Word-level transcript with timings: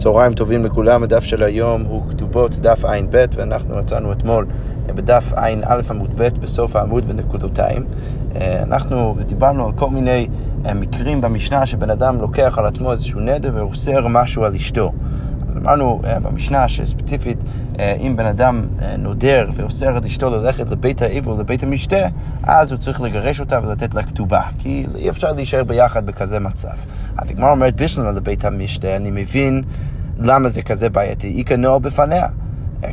צהריים 0.00 0.34
טובים 0.34 0.64
לכולם, 0.64 1.02
הדף 1.02 1.24
של 1.24 1.42
היום 1.42 1.82
הוא 1.82 2.02
כתובות 2.10 2.54
דף 2.54 2.84
ע"ב 2.84 3.24
ואנחנו 3.34 3.76
רצינו 3.76 4.12
אתמול 4.12 4.46
בדף 4.86 5.32
ע"א 5.36 5.80
עמוד 5.90 6.10
ב' 6.16 6.28
בסוף 6.40 6.76
העמוד 6.76 7.08
בנקודותיים. 7.08 7.84
אה, 8.36 8.62
אנחנו 8.62 9.16
דיברנו 9.26 9.66
על 9.66 9.72
כל 9.72 9.90
מיני 9.90 10.28
אה, 10.66 10.74
מקרים 10.74 11.20
במשנה 11.20 11.66
שבן 11.66 11.90
אדם 11.90 12.20
לוקח 12.20 12.58
על 12.58 12.66
עצמו 12.66 12.92
איזשהו 12.92 13.20
נדר 13.20 13.50
ואוסר 13.54 14.06
משהו 14.08 14.44
על 14.44 14.54
אשתו. 14.54 14.92
אמרנו 15.56 16.00
uh, 16.02 16.20
במשנה 16.20 16.68
שספציפית 16.68 17.38
uh, 17.40 17.78
אם 18.00 18.16
בן 18.16 18.26
אדם 18.26 18.64
uh, 18.78 18.82
נודר 18.98 19.50
ואוסר 19.54 19.98
את 19.98 20.04
אשתו 20.04 20.30
ללכת 20.30 20.70
לבית 20.70 21.02
העבר 21.02 21.34
לבית 21.34 21.62
המשתה, 21.62 22.08
אז 22.42 22.72
הוא 22.72 22.78
צריך 22.78 23.00
לגרש 23.00 23.40
אותה 23.40 23.60
ולתת 23.62 23.94
לה 23.94 24.02
כתובה, 24.02 24.42
כי 24.58 24.86
אי 24.94 25.10
אפשר 25.10 25.32
להישאר 25.32 25.64
ביחד 25.64 26.06
בכזה 26.06 26.38
מצב. 26.38 26.74
אז 27.16 27.30
הגמרא 27.30 27.50
אומרת 27.50 27.80
בשלנו 27.80 28.12
לבית 28.12 28.44
המשתה, 28.44 28.96
אני 28.96 29.10
מבין 29.10 29.62
למה 30.18 30.48
זה 30.48 30.62
כזה 30.62 30.90
בעייתי, 30.90 31.38
איכא 31.38 31.54
נוער 31.54 31.78
בפניה. 31.78 32.26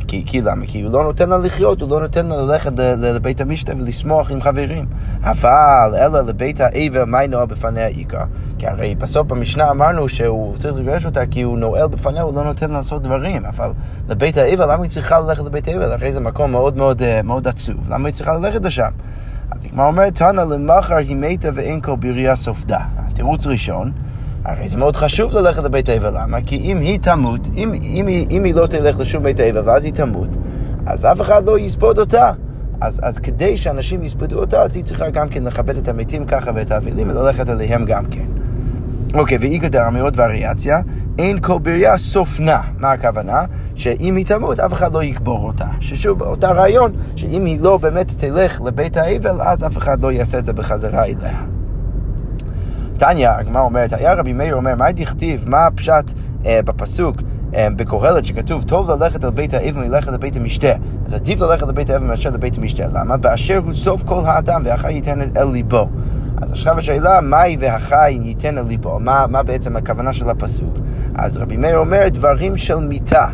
כי, 0.08 0.22
כי 0.26 0.40
למה? 0.40 0.66
כי 0.66 0.82
הוא 0.82 0.92
לא 0.92 1.04
נותן 1.04 1.28
לה 1.28 1.38
לחיות, 1.38 1.80
הוא 1.80 1.90
לא 1.90 2.00
נותן 2.00 2.26
לה 2.26 2.42
ללכת 2.42 2.72
לבית 2.96 3.40
המשתה 3.40 3.72
ולשמוח 3.78 4.30
עם 4.30 4.40
חברים. 4.40 4.86
אבל 5.22 5.94
אלא 5.98 6.20
לבית 6.20 6.60
האבל, 6.60 7.04
מה 7.04 7.26
נועל 7.26 7.46
בפניה 7.46 7.86
עיקר? 7.86 8.24
כי 8.58 8.66
הרי 8.66 8.94
בסוף 8.94 9.26
במשנה 9.26 9.70
אמרנו 9.70 10.08
שהוא 10.08 10.56
צריך 10.56 10.76
לגרש 10.76 11.06
אותה 11.06 11.26
כי 11.26 11.42
הוא 11.42 11.58
נועל 11.58 11.88
בפניה, 11.88 12.22
הוא 12.22 12.34
לא 12.34 12.44
נותן 12.44 12.70
לה 12.70 12.76
לעשות 12.76 13.02
דברים. 13.02 13.44
אבל 13.44 13.70
לבית 14.08 14.36
האבל, 14.36 14.72
למה 14.72 14.82
היא 14.82 14.90
צריכה 14.90 15.20
ללכת 15.20 15.44
לבית 15.44 15.68
האבל? 15.68 15.92
הרי 15.92 16.12
זה 16.12 16.20
מקום 16.20 16.50
מאוד 16.50 16.76
מאוד, 16.76 17.02
אה, 17.02 17.22
מאוד 17.22 17.48
עצוב. 17.48 17.90
למה 17.90 18.08
היא 18.08 18.14
צריכה 18.14 18.38
ללכת 18.38 18.64
לשם? 18.64 18.90
אז 19.50 19.66
הגמרא 19.66 19.86
אומרת, 19.86 20.14
תנא 20.14 20.40
למחר 20.40 20.96
היא 20.96 21.16
מתה 21.16 21.48
ואין 21.54 21.80
כל 21.80 21.96
בריה 21.96 22.36
סופדה. 22.36 22.80
תירוץ 23.14 23.46
ראשון. 23.46 23.92
הרי 24.48 24.68
זה 24.68 24.76
מאוד 24.76 24.96
חשוב 24.96 25.32
ללכת 25.32 25.62
לבית 25.62 25.88
האבל, 25.88 26.22
למה? 26.22 26.38
כי 26.46 26.56
אם 26.56 26.78
היא 26.78 26.98
תמות, 26.98 27.48
אם, 27.56 27.72
אם, 27.82 28.08
אם, 28.08 28.24
אם 28.30 28.44
היא 28.44 28.54
לא 28.54 28.66
תלך 28.66 29.00
לשום 29.00 29.22
בית 29.22 29.40
האבל 29.40 29.68
ואז 29.68 29.84
היא 29.84 29.92
תמות, 29.92 30.28
אז 30.86 31.04
אף 31.04 31.20
אחד 31.20 31.46
לא 31.46 31.58
יספוד 31.58 31.98
אותה. 31.98 32.32
אז, 32.80 33.00
אז 33.02 33.18
כדי 33.18 33.56
שאנשים 33.56 34.02
יספדו 34.02 34.40
אותה, 34.40 34.62
אז 34.62 34.76
היא 34.76 34.84
צריכה 34.84 35.10
גם 35.10 35.28
כן 35.28 35.44
לכבד 35.44 35.76
את 35.76 35.88
המתים 35.88 36.24
ככה 36.24 36.50
ואת 36.54 36.70
האבלים 36.70 37.08
וללכת 37.10 37.48
אליהם 37.48 37.84
גם 37.84 38.06
כן. 38.06 38.26
אוקיי, 39.14 39.38
ואי 39.38 39.58
גדר 39.58 39.90
מאוד 39.90 40.14
וריאציה, 40.20 40.80
אין 41.18 41.40
כל 41.40 41.58
בריה 41.58 41.98
סופנה. 41.98 42.60
מה 42.78 42.92
הכוונה? 42.92 43.44
שאם 43.74 44.16
היא 44.16 44.26
תמות, 44.26 44.60
אף 44.60 44.72
אחד 44.72 44.94
לא 44.94 45.02
יקבור 45.02 45.46
אותה. 45.46 45.66
ששוב, 45.80 46.22
אותה 46.22 46.50
רעיון, 46.52 46.92
שאם 47.16 47.44
היא 47.44 47.60
לא 47.60 47.76
באמת 47.76 48.10
תלך 48.10 48.60
לבית 48.60 48.96
האבל, 48.96 49.40
אז 49.40 49.66
אף 49.66 49.76
אחד 49.76 50.02
לא 50.02 50.12
יעשה 50.12 50.38
את 50.38 50.44
זה 50.44 50.52
בחזרה 50.52 51.04
אליה. 51.04 51.57
תניא, 52.98 53.28
הגמרא 53.30 53.62
אומרת, 53.62 53.92
היה 53.92 54.14
רבי 54.14 54.32
מאיר 54.32 54.54
אומר, 54.54 54.74
מה 54.74 54.92
דכתיב, 54.92 55.44
מה 55.48 55.66
הפשט 55.66 56.12
אה, 56.46 56.60
בפסוק 56.64 57.16
אה, 57.54 57.68
בקהלת 57.76 58.24
שכתוב, 58.24 58.62
טוב 58.62 58.90
ללכת 58.90 59.24
אל 59.24 59.30
בית 59.30 59.54
האבן 59.54 59.80
מלכת 59.80 60.12
לבית 60.12 60.36
המשתה. 60.36 60.72
אז 61.06 61.14
עדיף 61.14 61.40
ללכת 61.40 61.68
לבית 61.68 61.90
האבן 61.90 62.06
מאשר 62.06 62.30
לבית 62.30 62.58
המשתה. 62.58 62.84
למה? 62.92 63.16
באשר 63.16 63.60
הוא 63.64 63.72
סוף 63.72 64.02
כל 64.02 64.22
האדם 64.26 64.62
והחי 64.64 64.92
ייתן 64.92 65.20
אל 65.36 65.48
ליבו. 65.52 65.88
אז 66.42 66.52
עכשיו 66.52 66.78
השאלה, 66.78 67.20
מהי 67.20 67.56
והחי 67.60 68.18
ייתן 68.22 68.58
אל 68.58 68.64
ליבו? 68.64 68.98
מה, 69.00 69.26
מה 69.26 69.42
בעצם 69.42 69.76
הכוונה 69.76 70.12
של 70.12 70.30
הפסוק? 70.30 70.78
אז 71.14 71.36
רבי 71.36 71.56
מאיר 71.56 71.78
אומר, 71.78 72.08
דברים 72.08 72.56
של 72.56 72.76
מיתה. 72.76 73.26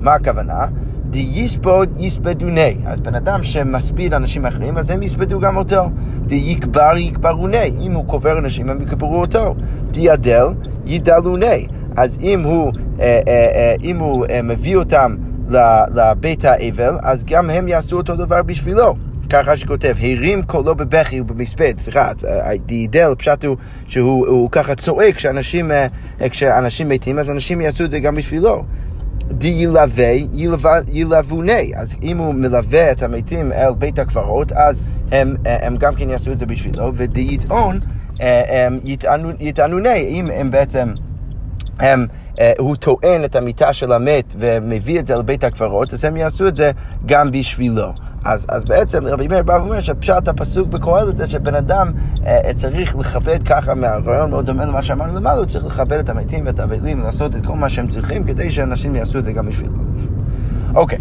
מה 0.00 0.14
הכוונה? 0.14 0.66
די 1.10 1.28
יספוד 1.32 1.88
יספדוני. 1.98 2.76
אז 2.86 3.00
בן 3.00 3.14
אדם 3.14 3.44
שמספיד 3.44 4.14
אנשים 4.14 4.46
אחרים, 4.46 4.78
אז 4.78 4.90
הם 4.90 5.02
יספדו 5.02 5.40
גם 5.40 5.56
אותו. 5.56 5.90
די 6.26 6.34
יקבר 6.34 6.96
יקברוני. 6.96 7.72
אם 7.80 7.92
הוא 7.92 8.04
קובר 8.06 8.38
אנשים, 8.38 8.70
הם 8.70 8.82
יקברו 8.82 9.20
אותו. 9.20 9.54
די 9.90 10.00
ידל 10.00 10.46
ידלוני. 10.86 11.66
אז 11.96 12.18
אם 12.22 12.42
הוא, 12.42 12.72
אה, 13.00 13.20
אה, 13.28 13.48
אה, 13.54 13.74
אם 13.82 13.98
הוא 13.98 14.26
מביא 14.44 14.76
אותם 14.76 15.16
לבית 15.94 16.44
האבל, 16.44 16.94
אז 17.02 17.24
גם 17.24 17.50
הם 17.50 17.68
יעשו 17.68 17.96
אותו 17.96 18.16
דבר 18.16 18.42
בשבילו. 18.42 18.94
ככה 19.30 19.56
שכותב, 19.56 19.94
הרים 20.00 20.42
קולו 20.42 20.74
בבכי 20.74 21.20
ובמספד, 21.20 21.78
סליחה, 21.78 22.10
דידל, 22.66 23.14
פשט 23.18 23.44
הוא 23.44 23.56
שהוא 23.86 24.50
ככה 24.50 24.74
צועק 24.74 25.14
כשאנשים, 25.14 25.70
כשאנשים 26.30 26.88
מתים, 26.88 27.18
אז 27.18 27.30
אנשים 27.30 27.60
יעשו 27.60 27.84
את 27.84 27.90
זה 27.90 28.00
גם 28.00 28.14
בשבילו. 28.14 28.64
די 29.30 29.48
ילווה, 29.48 30.78
ילווני. 30.92 31.72
אז 31.76 31.96
אם 32.02 32.18
הוא 32.18 32.34
מלווה 32.34 32.92
את 32.92 33.02
המתים 33.02 33.52
אל 33.52 33.74
בית 33.74 33.98
הקברות, 33.98 34.52
אז 34.52 34.82
הם, 35.12 35.36
הם 35.44 35.76
גם 35.76 35.94
כן 35.94 36.10
יעשו 36.10 36.32
את 36.32 36.38
זה 36.38 36.46
בשבילו, 36.46 36.92
ודי 36.94 37.28
יטעון, 37.30 37.80
הם 38.20 38.78
יטענוני, 39.40 40.06
אם 40.08 40.30
הם 40.34 40.50
בעצם... 40.50 40.92
הם, 41.80 42.06
הוא 42.58 42.76
טוען 42.76 43.24
את 43.24 43.36
המיטה 43.36 43.72
של 43.72 43.92
המת 43.92 44.34
ומביא 44.38 45.00
את 45.00 45.06
זה 45.06 45.16
לבית 45.16 45.44
הקברות, 45.44 45.92
אז 45.92 46.04
הם 46.04 46.16
יעשו 46.16 46.48
את 46.48 46.56
זה 46.56 46.70
גם 47.06 47.30
בשבילו. 47.30 47.92
אז, 48.28 48.46
אז 48.48 48.64
בעצם 48.64 49.06
רבי 49.06 49.28
מאיר 49.28 49.42
בא 49.42 49.52
ואומר 49.52 49.80
שפשט 49.80 50.28
הפסוק 50.28 50.68
בקהלת 50.68 51.18
זה 51.18 51.26
שבן 51.26 51.54
אדם 51.54 51.92
אה, 52.26 52.50
צריך 52.54 52.96
לכבד 52.96 53.42
ככה, 53.42 53.74
מהרעיון 53.74 54.30
מאוד 54.30 54.46
דומה 54.46 54.64
למה 54.64 54.82
שאמרנו 54.82 55.16
למעלה, 55.16 55.38
הוא 55.38 55.46
צריך 55.46 55.66
לכבד 55.66 55.98
את 55.98 56.08
המתים 56.08 56.46
ואת 56.46 56.60
האבלים 56.60 57.00
ולעשות 57.00 57.36
את 57.36 57.46
כל 57.46 57.54
מה 57.54 57.68
שהם 57.68 57.88
צריכים 57.88 58.24
כדי 58.24 58.50
שאנשים 58.50 58.94
יעשו 58.94 59.18
את 59.18 59.24
זה 59.24 59.32
גם 59.32 59.46
בשבילו. 59.46 59.72
אוקיי. 60.74 60.98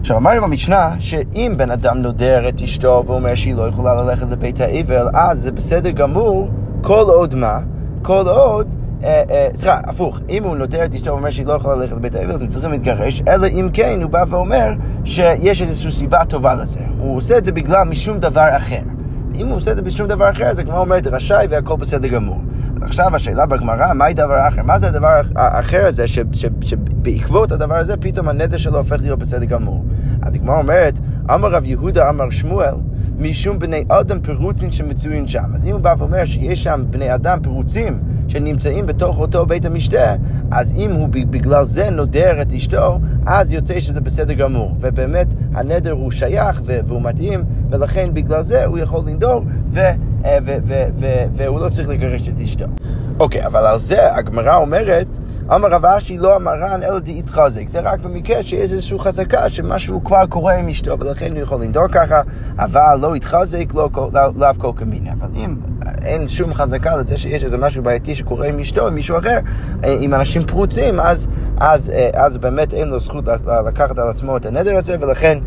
עכשיו 0.00 0.16
אמרנו 0.16 0.42
במשנה 0.42 0.96
שאם 1.00 1.54
בן 1.56 1.70
אדם 1.70 1.98
נודר 1.98 2.48
את 2.48 2.62
אשתו 2.62 3.04
ואומר 3.06 3.34
שהיא 3.34 3.54
לא 3.54 3.68
יכולה 3.68 3.94
ללכת 3.94 4.30
לבית 4.30 4.60
האבל, 4.60 5.06
אז 5.14 5.40
זה 5.40 5.52
בסדר 5.52 5.90
גמור, 5.90 6.50
כל 6.82 7.04
עוד 7.06 7.34
מה? 7.34 7.58
כל 8.02 8.24
עוד 8.28 8.66
אה, 8.68 8.72
אה, 8.72 8.83
סליחה, 9.54 9.80
הפוך, 9.84 10.20
אם 10.28 10.44
הוא 10.44 10.56
נותר 10.56 10.84
את 10.84 10.94
אשתו 10.94 11.10
ואומר 11.10 11.30
שהיא 11.30 11.46
לא 11.46 11.52
יכולה 11.52 11.74
ללכת 11.74 11.96
לבית 11.96 12.14
האבל, 12.14 12.32
אז 12.32 12.42
הם 12.42 12.48
צריכים 12.48 12.70
להתגרש, 12.70 13.22
אלא 13.28 13.46
אם 13.46 13.68
כן 13.72 13.98
הוא 14.02 14.10
בא 14.10 14.24
ואומר 14.28 14.72
שיש 15.04 15.62
איזושהי 15.62 15.92
סיבה 15.92 16.24
טובה 16.24 16.54
לזה. 16.54 16.80
הוא 16.98 17.16
עושה 17.16 17.38
את 17.38 17.44
זה 17.44 17.52
בגלל 17.52 17.84
משום 17.84 18.18
דבר 18.18 18.48
אחר. 18.56 18.80
אם 19.34 19.46
הוא 19.46 19.56
עושה 19.56 19.70
את 19.70 19.76
זה 19.76 19.82
בשום 19.82 20.08
דבר 20.08 20.30
אחר, 20.30 20.44
אז 20.44 20.58
הגמרא 20.58 20.78
אומרת 20.78 21.06
רשאי 21.06 21.46
והכל 21.50 21.76
בסדר 21.76 22.08
גמור. 22.08 22.40
עכשיו 22.82 23.16
השאלה 23.16 23.46
בגמרא, 23.46 23.92
מהי 23.92 24.14
דבר 24.14 24.48
אחר? 24.48 24.62
מה 24.62 24.78
זה 24.78 24.88
הדבר 24.88 25.20
האחר 25.36 25.86
הזה, 25.86 26.04
שבעקבות 26.60 27.52
הדבר 27.52 27.74
הזה 27.74 27.96
פתאום 27.96 28.28
הנדר 28.28 28.56
שלו 28.56 28.78
הופך 28.78 28.96
להיות 29.00 29.18
בסדר 29.18 29.44
גמור? 29.44 29.84
אז 30.22 30.34
הגמרא 30.34 30.58
אומרת, 30.58 30.98
אמר 31.34 31.48
רב 31.48 31.64
יהודה 31.64 32.08
אמר 32.08 32.30
שמואל, 32.30 32.74
משום 33.18 33.58
בני 33.58 33.84
אדם 33.88 34.20
פירוצים 34.20 34.70
שמצויים 34.70 35.28
שם. 35.28 35.44
אז 35.54 35.64
אם 35.64 35.72
הוא 35.72 35.80
בא 35.80 35.94
ואומר 35.98 36.24
שיש 36.24 36.64
שם 36.64 36.84
בני 36.90 37.14
אדם 37.14 37.38
פירוצים 37.42 38.00
שנמצאים 38.34 38.86
בתוך 38.86 39.18
אותו 39.18 39.46
בית 39.46 39.64
המשתה, 39.64 40.14
אז 40.50 40.72
אם 40.76 40.92
הוא 40.92 41.08
בגלל 41.08 41.64
זה 41.64 41.90
נודר 41.90 42.42
את 42.42 42.52
אשתו, 42.52 42.98
אז 43.26 43.52
יוצא 43.52 43.80
שזה 43.80 44.00
בסדר 44.00 44.34
גמור. 44.34 44.74
ובאמת 44.80 45.26
הנדר 45.54 45.92
הוא 45.92 46.10
שייך 46.10 46.62
והוא 46.64 47.02
מתאים, 47.02 47.44
ולכן 47.70 48.14
בגלל 48.14 48.42
זה 48.42 48.64
הוא 48.64 48.78
יכול 48.78 49.00
לנדור, 49.06 49.42
ו... 49.72 49.80
אה, 50.24 50.38
והוא 51.34 51.60
לא 51.60 51.68
צריך 51.68 51.88
לגרש 51.88 52.28
את 52.28 52.40
אשתו. 52.40 52.64
אוקיי, 53.20 53.46
אבל 53.46 53.66
על 53.66 53.78
זה 53.78 54.14
הגמרא 54.14 54.56
אומרת 54.56 55.06
אמר 55.52 55.68
רב 55.68 55.84
אשי 55.86 56.18
לא 56.18 56.36
אמרן 56.36 56.82
אלא 56.82 56.98
דהתחזק. 56.98 57.68
זה 57.68 57.80
רק 57.80 58.00
במקרה 58.00 58.42
שיש 58.42 58.72
איזושהי 58.72 58.98
חזקה 58.98 59.48
שמשהו 59.48 60.04
כבר 60.04 60.26
קורה 60.26 60.54
עם 60.54 60.68
אשתו 60.68 60.96
ולכן 61.00 61.32
הוא 61.32 61.40
יכול 61.40 61.62
לנדור 61.62 61.88
ככה, 61.88 62.20
אבל 62.58 62.98
לא 63.00 63.16
יתחזק, 63.16 63.74
לא 63.74 63.88
לאו 64.12 64.48
כל 64.58 64.70
קמיני. 64.76 65.12
אבל 65.12 65.28
אם 65.36 65.56
אין 66.02 66.28
שום 66.28 66.54
חזקה 66.54 66.96
לזה 66.96 67.16
שיש 67.16 67.44
איזה 67.44 67.56
משהו 67.58 67.82
בעייתי 67.82 68.14
שקורה 68.14 68.48
עם 68.48 68.58
אשתו, 68.58 68.86
עם 68.86 68.94
מישהו 68.94 69.18
אחר, 69.18 69.38
אה, 69.84 69.96
עם 70.00 70.14
אנשים 70.14 70.46
פרוצים, 70.46 71.00
אז, 71.00 71.26
אז, 71.56 71.90
אה, 71.90 72.10
אז 72.14 72.36
באמת 72.36 72.74
אין 72.74 72.88
לו 72.88 73.00
זכות 73.00 73.24
לקחת 73.66 73.98
על 73.98 74.08
עצמו 74.08 74.36
את 74.36 74.46
הנדר 74.46 74.76
הזה, 74.76 74.96
ולכן, 75.00 75.38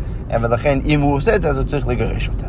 ולכן 0.42 0.78
אם 0.84 1.00
הוא 1.00 1.14
עושה 1.14 1.36
את 1.36 1.40
זה, 1.40 1.50
אז 1.50 1.56
הוא 1.56 1.64
צריך 1.64 1.86
לגרש 1.86 2.28
אותה. 2.28 2.46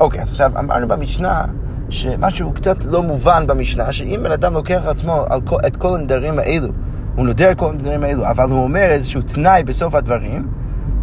אוקיי, 0.00 0.22
אז 0.22 0.30
עכשיו 0.30 0.52
אמרנו 0.58 0.88
במשנה 0.88 1.44
שמשהו 1.90 2.52
קצת 2.52 2.84
לא 2.84 3.02
מובן 3.02 3.46
במשנה, 3.46 3.92
שאם 3.92 4.20
בן 4.22 4.32
אדם 4.32 4.54
לוקח 4.54 4.82
לעצמו 4.86 5.24
כל, 5.44 5.56
את 5.66 5.76
כל 5.76 5.94
הנדרים 5.94 6.38
האלו, 6.38 6.68
הוא 7.16 7.26
נודר 7.26 7.54
כל 7.56 7.70
הנדרים 7.70 8.02
האלו, 8.02 8.30
אבל 8.30 8.50
הוא 8.50 8.62
אומר 8.62 8.84
איזשהו 8.90 9.22
תנאי 9.22 9.62
בסוף 9.64 9.94
הדברים, 9.94 10.48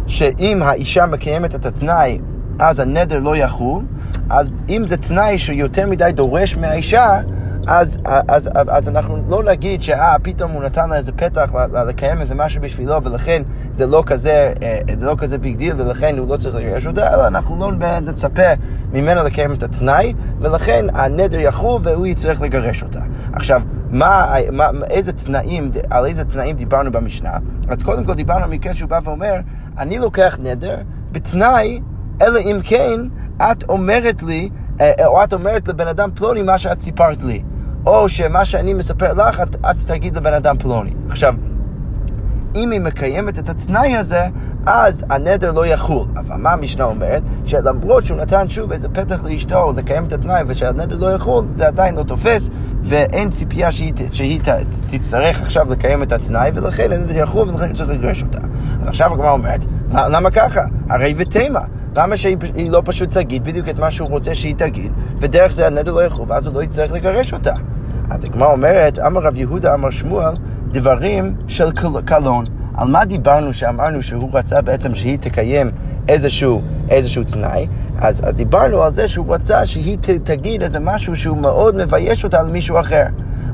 שאם 0.06 0.62
האישה 0.62 1.06
מקיימת 1.06 1.54
את 1.54 1.66
התנאי, 1.66 2.18
אז 2.58 2.80
הנדר 2.80 3.20
לא 3.20 3.36
יחול, 3.36 3.82
אז 4.30 4.50
אם 4.68 4.88
זה 4.88 4.96
תנאי 4.96 5.38
שיותר 5.38 5.86
מדי 5.86 6.10
דורש 6.14 6.56
מהאישה, 6.56 7.20
אז, 7.66 8.00
אז, 8.04 8.22
אז, 8.28 8.50
אז 8.68 8.88
אנחנו 8.88 9.16
לא 9.28 9.42
נגיד 9.42 9.82
שאה, 9.82 10.18
פתאום 10.22 10.50
הוא 10.50 10.62
נתן 10.62 10.90
לה 10.90 10.96
איזה 10.96 11.12
פתח 11.12 11.52
לקיים 11.86 12.20
איזה 12.20 12.34
משהו 12.34 12.62
בשבילו 12.62 13.04
ולכן 13.04 13.42
זה 13.72 13.86
לא 13.86 14.02
כזה, 14.06 14.52
אה, 14.62 14.78
זה 14.94 15.06
לא 15.06 15.14
כזה 15.18 15.38
big 15.38 15.56
deal 15.56 15.74
ולכן 15.76 16.18
הוא 16.18 16.28
לא 16.28 16.36
צריך 16.36 16.56
לגרש 16.56 16.86
אותה, 16.86 17.14
אלא 17.14 17.26
אנחנו 17.26 17.58
לא 17.58 17.72
נצפה 18.00 18.52
ממנו 18.92 19.24
לקיים 19.24 19.52
את 19.52 19.62
התנאי 19.62 20.14
ולכן 20.38 20.86
הנדר 20.94 21.40
יחול 21.40 21.80
והוא 21.84 22.06
יצטרך 22.06 22.40
לגרש 22.40 22.82
אותה. 22.82 23.00
עכשיו, 23.32 23.62
מה, 23.90 24.34
מה, 24.52 24.70
איזה 24.90 25.12
תנאים, 25.12 25.70
על 25.90 26.06
איזה 26.06 26.24
תנאים 26.24 26.56
דיברנו 26.56 26.92
במשנה? 26.92 27.32
אז 27.68 27.82
קודם 27.82 28.04
כל 28.04 28.14
דיברנו 28.14 28.44
על 28.44 28.50
מקרה 28.50 28.74
שהוא 28.74 28.88
בא 28.88 28.98
ואומר, 29.04 29.34
אני 29.78 29.98
לוקח 29.98 30.38
נדר 30.42 30.76
בתנאי, 31.12 31.80
אלא 32.22 32.38
אם 32.38 32.58
כן 32.62 33.00
את 33.36 33.64
אומרת 33.68 34.22
לי, 34.22 34.48
אה, 34.80 35.06
או 35.06 35.24
את 35.24 35.32
אומרת 35.32 35.68
לבן 35.68 35.88
אדם 35.88 36.10
פלוני 36.14 36.42
מה 36.42 36.58
שאת 36.58 36.80
סיפרת 36.80 37.22
לי. 37.22 37.42
או 37.86 38.08
שמה 38.08 38.44
שאני 38.44 38.74
מספר 38.74 39.12
לך, 39.12 39.40
את, 39.40 39.56
את 39.56 39.76
תגיד 39.86 40.16
לבן 40.16 40.34
אדם 40.34 40.58
פלוני. 40.58 40.90
עכשיו, 41.08 41.34
אם 42.56 42.70
היא 42.70 42.80
מקיימת 42.80 43.38
את 43.38 43.48
התנאי 43.48 43.96
הזה, 43.96 44.26
אז 44.66 45.04
הנדר 45.10 45.52
לא 45.52 45.66
יחול. 45.66 46.06
אבל 46.16 46.36
מה 46.36 46.52
המשנה 46.52 46.84
אומרת? 46.84 47.22
שלמרות 47.44 48.04
שהוא 48.04 48.18
נתן 48.18 48.48
שוב 48.48 48.72
איזה 48.72 48.88
פתח 48.88 49.24
לאשתו 49.24 49.72
לקיים 49.76 50.04
את 50.04 50.12
התנאי 50.12 50.42
ושהנדר 50.46 50.96
לא 50.98 51.14
יחול, 51.14 51.44
זה 51.54 51.66
עדיין 51.66 51.94
לא 51.94 52.02
תופס, 52.02 52.50
ואין 52.82 53.30
ציפייה 53.30 53.72
שהיא, 53.72 53.92
שהיא 54.10 54.40
תצטרך 54.90 55.42
עכשיו 55.42 55.72
לקיים 55.72 56.02
את 56.02 56.12
התנאי, 56.12 56.50
ולכן 56.54 56.92
הנדר 56.92 57.16
יחול 57.16 57.48
ולכן 57.48 57.72
צריך 57.72 57.90
לגרש 57.90 58.22
אותה. 58.22 58.38
אז 58.80 58.88
עכשיו 58.88 59.12
הגמרא 59.12 59.30
אומרת, 59.30 59.64
למה 59.92 60.30
ככה? 60.30 60.60
הרי 60.88 61.14
ותימה. 61.16 61.60
למה 61.96 62.16
שהיא 62.16 62.70
לא 62.70 62.82
פשוט 62.84 63.10
תגיד 63.10 63.44
בדיוק 63.44 63.68
את 63.68 63.78
מה 63.78 63.90
שהוא 63.90 64.08
רוצה 64.08 64.34
שהיא 64.34 64.54
תגיד, 64.54 64.92
ודרך 65.20 65.52
זה 65.52 65.66
הנדר 65.66 65.92
לא 65.92 66.04
יחול, 66.04 66.26
ואז 66.28 66.46
הוא 66.46 66.54
לא 66.54 66.62
יצטרך 66.62 66.92
לגרש 66.92 67.32
אותה. 67.32 67.54
אז 68.10 68.24
הגמרא 68.24 68.52
אומרת, 68.52 68.98
אמר 68.98 69.20
רב 69.20 69.36
יהודה 69.36 69.74
אמר 69.74 69.90
שמואל, 69.90 70.34
דברים 70.68 71.34
של 71.48 71.70
קלון. 72.04 72.44
על 72.76 72.88
מה 72.88 73.04
דיברנו 73.04 73.52
שאמרנו 73.52 74.02
שהוא 74.02 74.30
רצה 74.32 74.60
בעצם 74.60 74.94
שהיא 74.94 75.18
תקיים 75.18 75.70
איזשהו, 76.08 76.62
איזשהו 76.90 77.24
תנאי? 77.24 77.66
אז, 77.98 78.28
אז 78.28 78.34
דיברנו 78.34 78.82
על 78.82 78.90
זה 78.90 79.08
שהוא 79.08 79.34
רצה 79.34 79.66
שהיא 79.66 79.98
תגיד 80.24 80.62
איזה 80.62 80.80
משהו 80.80 81.16
שהוא 81.16 81.36
מאוד 81.36 81.76
מבייש 81.76 82.24
אותה 82.24 82.42
למישהו 82.42 82.80
אחר. 82.80 83.04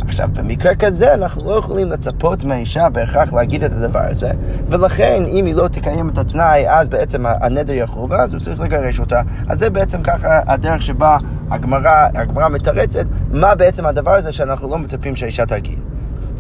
עכשיו, 0.07 0.29
במקרה 0.35 0.75
כזה 0.75 1.15
אנחנו 1.15 1.51
לא 1.51 1.59
יכולים 1.59 1.91
לצפות 1.91 2.45
מהאישה 2.45 2.89
בהכרח 2.89 3.33
להגיד 3.33 3.65
את 3.65 3.73
הדבר 3.73 4.03
הזה, 4.11 4.31
ולכן 4.69 5.23
אם 5.29 5.47
היא 5.47 5.55
לא 5.55 5.69
תקיים 5.69 6.09
את 6.09 6.19
התנאי, 6.19 6.69
אז 6.69 6.89
בעצם 6.89 7.25
הנדר 7.27 7.73
יחול, 7.73 8.11
ואז 8.11 8.35
הוא 8.35 8.43
צריך 8.43 8.61
לגרש 8.61 9.01
אותה. 9.01 9.21
אז 9.49 9.59
זה 9.59 9.71
בעצם 9.71 10.03
ככה 10.03 10.41
הדרך 10.47 10.83
שבה 10.83 11.19
הגמרא, 11.51 12.09
הגמרא 12.15 12.49
מתרצת 12.49 13.05
מה 13.33 13.55
בעצם 13.55 13.87
הדבר 13.87 14.11
הזה 14.11 14.33
שאנחנו 14.33 14.69
לא 14.69 14.79
מצפים 14.79 15.17
שהאישה 15.17 15.47
תגיד. 15.47 15.79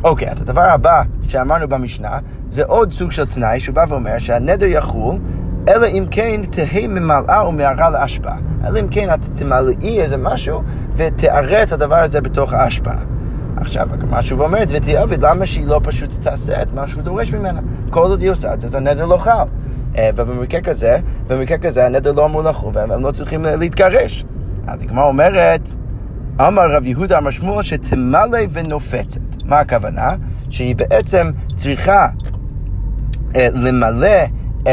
אוקיי, 0.04 0.30
אז 0.30 0.42
הדבר 0.42 0.60
הבא 0.60 1.02
שאמרנו 1.28 1.68
במשנה, 1.68 2.18
זה 2.48 2.64
עוד 2.64 2.92
סוג 2.92 3.10
של 3.10 3.24
תנאי, 3.24 3.60
שהוא 3.60 3.74
בא 3.74 3.84
ואומר 3.88 4.18
שהנדר 4.18 4.66
יחול, 4.66 5.16
אלא 5.68 5.86
אם 5.86 6.04
כן 6.10 6.40
תהא 6.50 6.86
ממלאה 6.88 7.48
ומערה 7.48 7.90
להשפעה. 7.90 8.36
אלא 8.66 8.80
אם 8.80 8.88
כן 8.90 9.14
את 9.14 9.24
תמלאי 9.24 10.00
איזה 10.00 10.16
משהו 10.16 10.62
ותערה 10.96 11.62
את 11.62 11.72
הדבר 11.72 11.96
הזה 11.96 12.20
בתוך 12.20 12.52
ההשפעה. 12.52 13.02
עכשיו, 13.62 13.88
הגמרא 13.92 14.22
שוב 14.22 14.40
אומרת, 14.40 14.68
ותיעבד, 14.70 15.24
למה 15.24 15.46
שהיא 15.46 15.66
לא 15.66 15.80
פשוט 15.82 16.10
תעשה 16.20 16.62
את 16.62 16.74
מה 16.74 16.88
שהוא 16.88 17.02
דורש 17.02 17.32
ממנה? 17.32 17.60
כל 17.90 18.00
עוד 18.00 18.20
היא 18.20 18.30
עושה 18.30 18.54
את 18.54 18.60
זה, 18.60 18.66
אז 18.66 18.74
הנדר 18.74 19.06
לא 19.06 19.16
חל. 19.16 19.44
אה, 19.98 20.10
ובמקרה 20.16 20.60
כזה, 20.60 20.98
במקרה 21.26 21.58
כזה 21.58 21.86
הנדר 21.86 22.12
לא 22.12 22.26
אמור 22.26 22.42
לחול, 22.42 22.70
והם 22.74 23.02
לא 23.02 23.12
צריכים 23.12 23.44
להתגרש. 23.44 24.24
אז 24.66 24.82
הגמרא 24.82 25.04
אומרת, 25.04 25.68
אמר 26.40 26.70
רב 26.70 26.86
יהודה 26.86 27.18
אמר 27.18 27.30
שמואל 27.30 27.62
שתמלא 27.62 28.38
ונופצת. 28.52 29.20
מה 29.44 29.58
הכוונה? 29.58 30.10
שהיא 30.50 30.76
בעצם 30.76 31.30
צריכה 31.56 32.06
אה, 33.36 33.48
למלא 33.54 34.18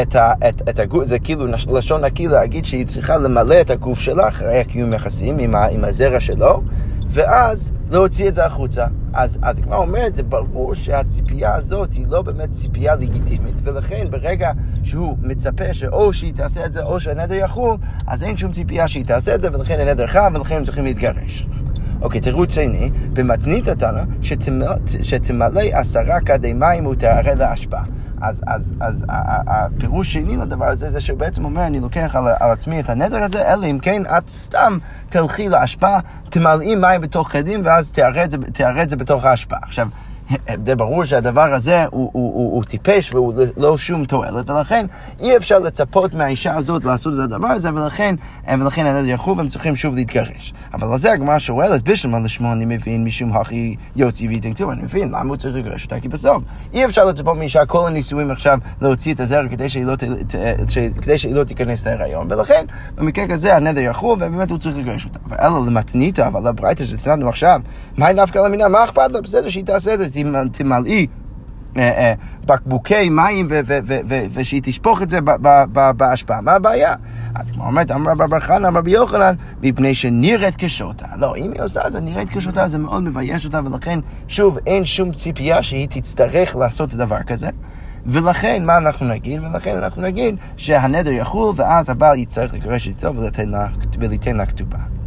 את, 0.02 0.14
ה, 0.14 0.32
את, 0.48 0.62
את 0.68 0.78
הגוף, 0.78 1.04
זה 1.04 1.18
כאילו 1.18 1.46
לשון 1.46 2.04
נקי 2.04 2.28
להגיד 2.28 2.64
שהיא 2.64 2.86
צריכה 2.86 3.18
למלא 3.18 3.60
את 3.60 3.70
הגוף 3.70 4.00
שלה 4.00 4.28
אחרי 4.28 4.58
הקיום 4.58 4.92
יחסים 4.92 5.38
עם, 5.38 5.54
ה, 5.54 5.66
עם 5.66 5.84
הזרע 5.84 6.20
שלו, 6.20 6.62
ואז 7.10 7.72
להוציא 7.90 8.28
את 8.28 8.34
זה 8.34 8.46
החוצה. 8.46 8.86
אז, 9.12 9.38
אז 9.42 9.58
הגמרא 9.58 9.78
אומרת, 9.78 10.16
זה 10.16 10.22
ברור 10.22 10.74
שהציפייה 10.74 11.54
הזאת 11.54 11.92
היא 11.92 12.06
לא 12.08 12.22
באמת 12.22 12.50
ציפייה 12.50 12.94
לגיטימית, 12.94 13.54
ולכן 13.62 14.06
ברגע 14.10 14.50
שהוא 14.82 15.16
מצפה 15.22 15.74
שאו 15.74 16.12
שהיא 16.12 16.34
תעשה 16.34 16.66
את 16.66 16.72
זה 16.72 16.82
או 16.82 17.00
שהנדר 17.00 17.34
יחול, 17.34 17.76
אז 18.06 18.22
אין 18.22 18.36
שום 18.36 18.52
ציפייה 18.52 18.88
שהיא 18.88 19.04
תעשה 19.04 19.34
את 19.34 19.42
זה, 19.42 19.48
ולכן 19.52 19.80
הנדר 19.80 20.06
חם, 20.06 20.32
ולכן 20.34 20.56
הם 20.56 20.64
צריכים 20.64 20.84
להתגרש. 20.84 21.46
אוקיי, 22.02 22.20
תירוץ 22.20 22.54
שני, 22.54 22.90
במתנית 23.12 23.68
אותנו, 23.68 23.98
שתמלא 25.02 25.60
עשרה 25.72 26.20
כדי 26.20 26.52
מים 26.52 26.86
ותערה 26.86 27.34
להשפעה. 27.34 27.84
אז, 28.20 28.42
אז, 28.46 28.74
אז 28.80 29.04
הפירוש 29.46 30.12
שני 30.12 30.36
לדבר 30.36 30.64
הזה 30.64 30.90
זה 30.90 31.00
שבעצם 31.00 31.44
אומר, 31.44 31.66
אני 31.66 31.80
לוקח 31.80 32.16
על, 32.16 32.24
על 32.40 32.50
עצמי 32.50 32.80
את 32.80 32.90
הנדר 32.90 33.22
הזה, 33.22 33.52
אלא 33.52 33.66
אם 33.66 33.78
כן 33.78 34.02
את 34.06 34.28
סתם 34.28 34.78
תלכי 35.08 35.48
להשפעה, 35.48 36.00
תמלאי 36.30 36.76
מים 36.76 37.00
בתוך 37.00 37.30
קדים 37.30 37.60
ואז 37.64 37.92
תארה 37.92 38.24
את, 38.24 38.34
את 38.82 38.90
זה 38.90 38.96
בתוך 38.96 39.24
ההשפעה. 39.24 39.58
עכשיו, 39.62 39.88
זה 40.64 40.76
ברור 40.76 41.04
שהדבר 41.04 41.54
הזה 41.54 41.84
הוא, 41.84 41.90
הוא, 41.90 42.34
הוא, 42.34 42.52
הוא 42.52 42.64
טיפש 42.64 43.12
והוא 43.12 43.34
לא 43.56 43.78
שום 43.78 44.04
תועלת, 44.04 44.50
ולכן 44.50 44.86
אי 45.20 45.36
אפשר 45.36 45.58
לצפות 45.58 46.14
מהאישה 46.14 46.56
הזאת 46.56 46.84
לעשות 46.84 47.14
את 47.14 47.18
הדבר 47.18 47.46
הזה, 47.46 47.68
ולכן, 47.74 48.14
ולכן 48.58 48.86
הנדר 48.86 49.08
יחוב 49.08 49.38
והם 49.38 49.48
צריכים 49.48 49.76
שוב 49.76 49.94
להתגרש. 49.94 50.52
אבל 50.74 50.92
על 50.92 50.98
זה 50.98 51.12
הגמרא 51.12 51.38
שואלת, 51.38 51.88
בשלמה 51.88 52.18
לשמו 52.18 52.52
אני 52.52 52.64
מבין 52.64 53.04
משום 53.04 53.36
הכי 53.36 53.76
יוציא 53.96 54.28
וייתן 54.28 54.54
כתוב, 54.54 54.70
אני 54.70 54.82
מבין 54.82 55.08
למה 55.08 55.28
הוא 55.28 55.36
צריך 55.36 55.56
לגרש 55.56 55.84
אותה, 55.84 56.00
כי 56.00 56.08
בסוף 56.08 56.42
אי 56.72 56.84
אפשר 56.84 57.04
לצפות 57.04 57.36
מאישה 57.36 57.66
כל 57.66 57.86
הנישואים 57.86 58.30
עכשיו 58.30 58.58
להוציא 58.80 59.14
את 59.14 59.20
הזרע 59.20 59.48
כדי 59.48 59.68
שהיא 59.68 59.84
לא, 59.84 59.96
ת, 59.96 60.04
ת, 60.04 60.34
ת, 60.34 61.02
כדי 61.02 61.18
שהיא 61.18 61.34
לא 61.34 61.44
תיכנס 61.44 61.86
להיריון, 61.86 62.26
ולכן 62.30 62.64
במקרה 62.94 63.28
כזה 63.28 63.56
הנדר 63.56 63.80
יחוב 63.80 64.12
ובאמת 64.12 64.50
הוא 64.50 64.58
צריך 64.58 64.78
לגרש 64.78 65.04
אותה. 65.04 65.18
אבל 65.30 65.66
למתניתא, 65.66 66.26
אבל 66.26 66.46
הברייתא 66.46 66.84
שתננו 66.84 67.28
עכשיו, 67.28 67.60
מהי 67.96 68.14
נפקא 68.14 68.38
למינה, 68.38 68.68
מה 68.68 68.84
אכפת 68.84 69.12
לה? 69.12 69.20
בסדר 69.20 69.48
שהיא 69.48 69.64
תעשה 69.64 69.94
את 69.94 69.98
זה. 69.98 70.19
תמלאי 70.52 71.06
אה, 71.76 71.82
אה, 71.82 72.14
בקבוקי 72.46 73.08
מים 73.08 73.48
ושהיא 74.30 74.60
תשפוך 74.64 75.02
את 75.02 75.10
זה 75.10 75.18
בהשפעה. 75.96 76.40
מה 76.40 76.52
הבעיה? 76.52 76.94
אז 77.34 77.50
כמו 77.50 77.64
אומרת, 77.64 77.90
אמר 77.90 78.12
רבי 78.18 78.40
חנא, 78.40 78.66
אמר 78.66 78.78
רבי 78.78 78.90
יוחנן, 78.90 79.34
מפני 79.62 79.94
שנראית 79.94 80.54
כשותה. 80.58 81.06
לא, 81.16 81.36
אם 81.36 81.52
היא 81.52 81.62
עושה 81.62 81.86
את 81.86 81.92
זה, 81.92 82.00
נראית 82.00 82.30
כשותה, 82.30 82.68
זה 82.68 82.78
מאוד 82.78 83.02
מבייש 83.02 83.44
אותה, 83.44 83.60
ולכן, 83.64 84.00
שוב, 84.28 84.58
אין 84.66 84.84
שום 84.84 85.12
ציפייה 85.12 85.62
שהיא 85.62 85.88
תצטרך 85.90 86.56
לעשות 86.56 86.94
דבר 86.94 87.22
כזה. 87.22 87.48
ולכן, 88.06 88.64
מה 88.66 88.76
אנחנו 88.76 89.06
נגיד? 89.06 89.40
ולכן 89.42 89.76
אנחנו 89.76 90.02
נגיד 90.02 90.36
שהנדר 90.56 91.12
יחול, 91.12 91.52
ואז 91.56 91.90
הבעל 91.90 92.18
יצטרך 92.18 92.54
לגרש 92.54 92.88
איתו 92.88 93.12
וליתן 93.98 94.36
לה 94.36 94.46
כתובה. 94.46 94.99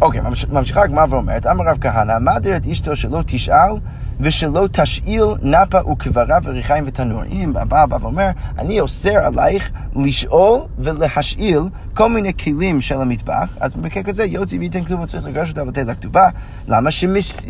אוקיי, 0.00 0.20
ממשיכה 0.50 0.82
הגמרא 0.82 1.06
ואומרת, 1.08 1.46
אמר 1.46 1.64
רב 1.64 1.78
כהנא, 1.80 2.18
מה 2.20 2.38
דרת 2.38 2.66
אשתו 2.66 2.96
שלא 2.96 3.22
תשאל 3.26 3.72
ושלא 4.20 4.68
תשאיל 4.72 5.24
נפה 5.42 5.92
וקברה 5.92 6.38
וריחיים 6.44 6.84
ותנור. 6.86 7.22
אם 7.24 7.56
הבא 7.56 7.86
בא 7.86 7.96
ואומר, 8.00 8.30
אני 8.58 8.80
אוסר 8.80 9.18
עלייך 9.24 9.70
לשאול 9.96 10.60
ולהשאיל 10.78 11.60
כל 11.94 12.08
מיני 12.08 12.32
כלים 12.34 12.80
של 12.80 13.00
המטבח, 13.00 13.56
אז 13.60 13.70
במקרה 13.74 14.02
כזה 14.02 14.24
יוציא 14.24 14.58
וייתן 14.58 14.84
כתובה, 14.84 15.06
צריך 15.06 15.26
לגרש 15.26 15.50
אותה 15.50 15.62
ולתת 15.62 15.86
לה 15.86 15.94
כתובה. 15.94 16.28
למה? 16.68 16.90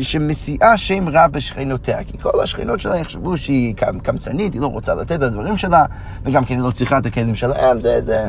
שמסיעה 0.01 0.77
שם 0.77 1.09
רע 1.09 1.27
בשכנותיה, 1.27 2.05
כי 2.05 2.19
כל 2.19 2.43
השכנות 2.43 2.81
שלה 2.81 2.97
יחשבו 2.97 3.39
שהיא 3.39 3.75
קמצנית, 4.03 4.53
היא 4.53 4.61
לא 4.61 4.67
רוצה 4.67 4.95
לתת 4.95 5.13
את 5.13 5.23
הדברים 5.23 5.57
שלה, 5.57 5.85
וגם 6.25 6.45
כן 6.45 6.55
היא 6.55 6.63
לא 6.63 6.71
צריכה 6.71 6.99
את 6.99 7.07
הכלים 7.07 7.35
שלהם, 7.35 7.81
זה, 7.81 8.01
זה, 8.01 8.29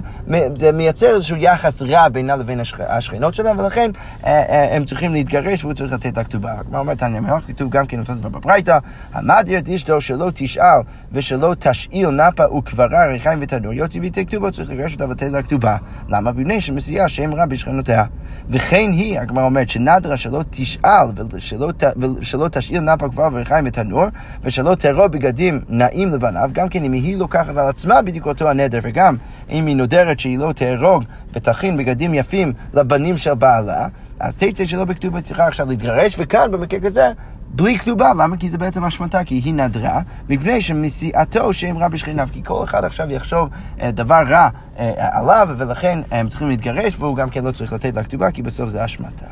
זה 0.56 0.72
מייצר 0.72 1.16
איזשהו 1.16 1.38
יחס 1.38 1.82
רע 1.82 2.10
בינה 2.10 2.36
לבין 2.36 2.60
השכנות 2.88 3.34
שלה, 3.34 3.52
ולכן 3.58 3.92
אה, 4.26 4.44
אה, 4.50 4.76
הם 4.76 4.86
צריכים 4.86 5.14
להתגרש 5.14 5.64
והוא 5.64 5.74
צריך 5.74 5.94
לתת 5.94 6.18
לה 6.18 6.24
כתובה. 6.24 6.54
אני 7.02 7.18
אומר, 7.18 7.42
כתוב 7.48 7.70
גם 7.70 7.86
כן 7.86 8.00
אותו 8.00 8.14
דבר 8.14 8.29
בברייתא, 8.30 8.78
המדיר 9.14 9.60
את 9.60 9.70
אשתו 9.70 10.02
שלא 10.02 10.32
תשאל 10.34 10.80
ושלא 11.12 11.56
תשאיל 11.60 12.10
נפה 12.10 12.44
וקברה, 12.58 13.06
ריחיים 13.08 13.40
ותנור, 13.42 13.74
יוציא 13.74 14.02
ויתה 14.02 14.24
כתובה, 14.24 14.52
צריך 14.52 14.70
לגרש 14.70 14.94
אותה 14.94 15.10
ותת 15.10 15.28
לה 15.32 15.44
כתובה. 15.44 15.78
למה? 16.10 16.32
בבני 16.32 16.62
שמסיעה 16.62 17.10
שם 17.10 17.34
רע 17.34 17.46
בשכנותיה. 17.46 18.04
וכן 18.50 18.90
היא, 18.92 19.20
הגמרא 19.20 19.44
אומרת, 19.44 19.70
שנדרה 19.70 20.18
שלא 20.18 20.44
תשאל 20.50 21.08
ושלא, 21.32 21.72
ושלא 22.20 22.48
תשאיל 22.48 22.82
נפה 22.82 23.10
קברה 23.10 23.30
וריחיים 23.32 23.66
ותנור, 23.68 24.06
ושלא 24.44 24.76
תרוא 24.76 25.08
בגדים 25.08 25.60
נעים 25.70 26.10
לבניו, 26.10 26.50
גם 26.54 26.70
כן 26.70 26.84
אם 26.84 26.92
היא 26.92 27.18
לוקחת 27.18 27.50
על 27.50 27.68
עצמה 27.70 28.02
בדיוק 28.02 28.28
אותו 28.28 28.50
הנדר, 28.50 28.80
וגם 28.84 29.16
אם 29.50 29.66
היא 29.66 29.76
נודרת 29.76 30.20
שהיא 30.20 30.38
לא 30.38 30.52
תהרוג 30.52 31.04
ותכין 31.34 31.78
בגדים 31.78 32.14
יפים 32.14 32.54
לבנים 32.74 33.18
של 33.18 33.34
בעלה, 33.34 33.88
אז 34.20 34.36
תצא 34.36 34.66
שלא 34.66 34.86
בכתובה 34.86 35.22
צריכה 35.22 35.48
עכשיו 35.48 35.70
להתגרש, 35.70 36.16
וכאן 36.20 36.52
במקרה 36.52 36.80
כזה 36.80 37.12
בלי 37.50 37.80
כתובה, 37.80 38.14
למה? 38.14 38.38
כי 38.38 38.50
זה 38.50 38.58
בעצם 38.58 38.84
אשמתה, 38.84 39.24
כי 39.24 39.36
היא 39.36 39.54
נדרה, 39.54 40.02
מפני 40.30 40.62
שמסיעתו 40.62 41.54
שם 41.54 41.78
רע 41.78 41.88
בשכניו, 41.88 42.28
כי 42.32 42.42
כל 42.44 42.64
אחד 42.64 42.84
עכשיו 42.84 43.12
יחשוב 43.12 43.50
אה, 43.82 43.92
דבר 43.92 44.24
רע 44.30 44.50
אה, 44.80 44.94
עליו, 44.98 45.50
ולכן 45.58 46.00
הם 46.12 46.30
צריכים 46.30 46.50
להתגרש, 46.50 46.96
והוא 47.00 47.16
גם 47.16 47.30
כן 47.30 47.46
לא 47.46 47.52
צריך 47.52 47.74
לתת 47.74 47.96
לה 47.96 48.04
כתובה, 48.04 48.32
כי 48.32 48.42
בסוף 48.42 48.70
זה 48.70 48.86
אשמתה. 48.86 49.26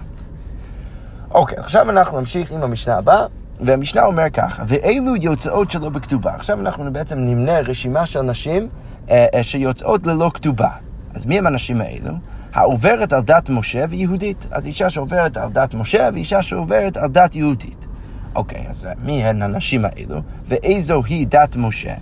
אוקיי, 1.32 1.58
עכשיו 1.58 1.90
אנחנו 1.90 2.20
נמשיך 2.20 2.52
עם 2.52 2.64
המשנה 2.64 2.98
הבאה. 2.98 3.26
והמשנה 3.60 4.06
אומר 4.06 4.30
ככה, 4.34 4.64
ואילו 4.68 5.16
יוצאות 5.16 5.72
שלא 5.72 5.90
בכתובה. 5.90 6.34
עכשיו 6.34 6.60
אנחנו 6.60 6.94
בעצם 6.94 7.20
נמנה 7.20 7.60
רשימה 7.60 8.06
של 8.06 8.22
נשים 8.22 8.68
אה, 9.10 9.26
אה, 9.36 9.44
שיוצאות 9.44 10.08
ללא 10.08 10.32
כתובה. 10.34 10.70
אז 11.14 11.26
מי 11.26 11.38
הם 11.38 11.48
הנשים 11.48 11.82
האלו? 11.82 12.14
העוברת 12.54 13.14
על 13.14 13.22
דת 13.22 13.50
משה 13.50 13.86
ויהודית. 13.90 14.48
אז 14.52 14.66
אישה 14.66 14.90
שעוברת 14.90 15.38
על 15.38 15.50
דת 15.50 15.74
משה 15.74 16.10
ואישה 16.14 16.42
שעוברת 16.42 16.98
על 16.98 17.08
דת 17.08 17.36
יהודית. 17.36 17.87
אוקיי, 18.38 18.64
אז 18.70 18.88
מי 19.04 19.24
הן 19.24 19.42
הנשים 19.42 19.86
האלו? 19.86 20.22
ואיזו 20.48 21.04
היא 21.04 21.28
דת 21.28 21.56
משה? 21.56 21.94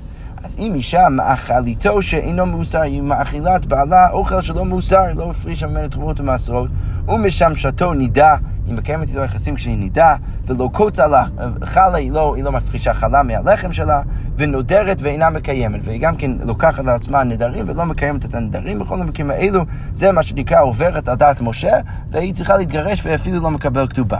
אז 0.44 0.56
אם 0.60 0.72
אישה 0.76 1.10
מאכליתו 1.10 2.02
שאינו 2.02 2.46
מאוסר, 2.46 2.82
היא 2.82 3.02
מאכילת 3.02 3.66
בעלה 3.66 4.10
אוכל 4.10 4.42
שלא 4.42 4.66
מאוסר, 4.66 5.04
לא 5.16 5.30
הפרישה 5.30 5.68
ממנו 5.68 5.90
תרומות 5.90 6.20
ומעשרות, 6.20 6.70
ומשמשתו 7.08 7.94
נידה, 7.94 8.36
היא 8.66 8.74
מקיימת 8.74 9.10
איתו 9.10 9.20
יחסים 9.20 9.56
כשהיא 9.56 9.78
נידה, 9.78 10.16
ולא 10.46 10.70
קוצה 10.74 11.08
לה, 11.08 11.26
חלה, 11.64 11.98
היא 11.98 12.12
לא, 12.12 12.36
היא 12.36 12.44
לא 12.44 12.52
מפרישה 12.52 12.94
חלה 12.94 13.24
מהלחם 13.24 13.74
שלה, 13.74 14.02
ונודרת 14.38 14.98
ואינה 15.02 15.30
מקיימת, 15.30 15.80
והיא 15.84 16.02
גם 16.02 16.16
כן 16.16 16.32
לוקחת 16.46 16.80
על 16.80 16.90
עצמה 16.90 17.24
נדרים 17.24 17.66
ולא 17.68 17.86
מקיימת 17.86 18.26
את 18.26 18.36
הנדרים 18.36 18.80
בכל 18.80 19.02
המקרים 19.02 19.32
האלו, 19.32 19.66
זה 19.94 20.12
מה 20.12 20.24
שנקרא 20.24 20.62
עוברת 20.62 21.08
על 21.08 21.16
דעת 21.16 21.42
משה, 21.42 21.78
והיא 22.12 22.34
צריכה 22.34 22.58
להתגרש 22.58 23.06
ואפילו 23.06 23.40
לא 23.40 23.52
מקבל 23.52 23.88
כתובה. 23.88 24.20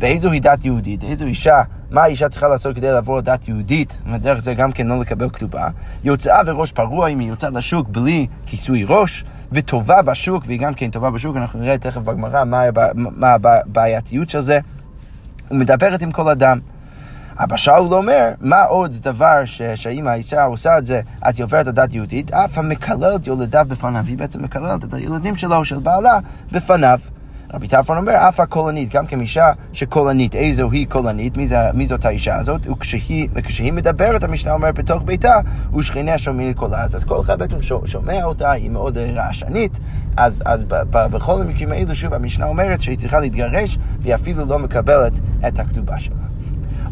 ואיזו 0.00 0.30
היא 0.30 0.42
דת 0.42 0.64
יהודית, 0.64 1.04
איזו 1.04 1.26
אישה, 1.26 1.62
מה 1.90 2.02
האישה 2.02 2.28
צריכה 2.28 2.48
לעשות 2.48 2.76
כדי 2.76 2.90
לעבור 2.90 3.18
לדת 3.18 3.48
יהודית, 3.48 3.98
ודרך 4.12 4.38
זה 4.38 4.54
גם 4.54 4.72
כן 4.72 4.86
לא 4.86 5.00
לקבל 5.00 5.30
כתובה, 5.30 5.68
יוצאה 6.04 6.40
וראש 6.46 6.72
פרוע 6.72 7.08
אם 7.08 7.18
היא 7.18 7.28
יוצאת 7.28 7.52
לשוק 7.52 7.88
בלי 7.88 8.26
כיסוי 8.46 8.84
ראש, 8.88 9.24
וטובה 9.52 10.02
בשוק, 10.02 10.44
והיא 10.46 10.60
גם 10.60 10.74
כן 10.74 10.90
טובה 10.90 11.10
בשוק, 11.10 11.36
אנחנו 11.36 11.60
נראה 11.60 11.78
תכף 11.78 12.00
בגמרא 12.00 12.44
מה, 12.44 12.60
מה 12.94 13.36
הבעייתיות 13.44 14.30
של 14.30 14.40
זה, 14.40 14.58
ומדברת 15.50 16.02
עם 16.02 16.12
כל 16.12 16.28
אדם. 16.28 16.58
אבא 17.44 17.56
שאול 17.56 17.94
אומר, 17.94 18.32
מה 18.40 18.62
עוד 18.62 18.92
דבר 18.92 19.44
שאם 19.74 20.08
האישה 20.08 20.44
עושה 20.44 20.78
את 20.78 20.86
זה, 20.86 21.00
אז 21.22 21.38
היא 21.38 21.44
עוברת 21.44 21.66
לדת 21.66 21.94
יהודית, 21.94 22.34
אף 22.34 22.58
המקלל 22.58 23.16
את 23.16 23.26
יולדיו 23.26 23.66
בפניו, 23.68 24.04
היא 24.06 24.18
בעצם 24.18 24.42
מקללת 24.42 24.84
את 24.84 24.94
הילדים 24.94 25.36
שלו, 25.36 25.64
של 25.64 25.78
בעלה, 25.78 26.18
בפניו. 26.52 26.98
רבי 27.54 27.68
טרפון 27.68 27.96
אומר, 27.96 28.12
אף 28.28 28.40
הקולנית, 28.40 28.88
גם 28.94 29.06
כאישה 29.06 29.52
שקולנית, 29.72 30.34
איזו 30.34 30.70
היא 30.70 30.86
קולנית, 30.88 31.36
מי, 31.36 31.46
זה, 31.46 31.56
מי 31.74 31.86
זאת 31.86 32.04
האישה 32.04 32.36
הזאת? 32.36 32.60
וכשהיא, 32.70 33.72
מדברת, 33.72 34.24
המשנה 34.24 34.52
אומרת 34.52 34.74
בתוך 34.74 35.02
ביתה, 35.02 35.34
ושכניה 35.76 36.18
שומעים 36.18 36.50
לקולה. 36.50 36.82
אז, 36.82 36.96
אז 36.96 37.04
כל 37.04 37.20
אחד 37.20 37.38
בעצם 37.38 37.58
שומע 37.84 38.24
אותה, 38.24 38.50
היא 38.50 38.70
מאוד 38.70 38.98
רעשנית, 38.98 39.78
אז, 40.16 40.42
אז 40.44 40.64
ב, 40.64 40.74
ב, 40.90 41.06
בכל 41.06 41.40
המקרים 41.40 41.72
האלו, 41.72 41.94
שוב, 41.94 42.14
המשנה 42.14 42.46
אומרת 42.46 42.82
שהיא 42.82 42.98
צריכה 42.98 43.20
להתגרש, 43.20 43.78
והיא 44.00 44.14
אפילו 44.14 44.44
לא 44.44 44.58
מקבלת 44.58 45.20
את 45.48 45.58
הכתובה 45.58 45.98
שלה. 45.98 46.14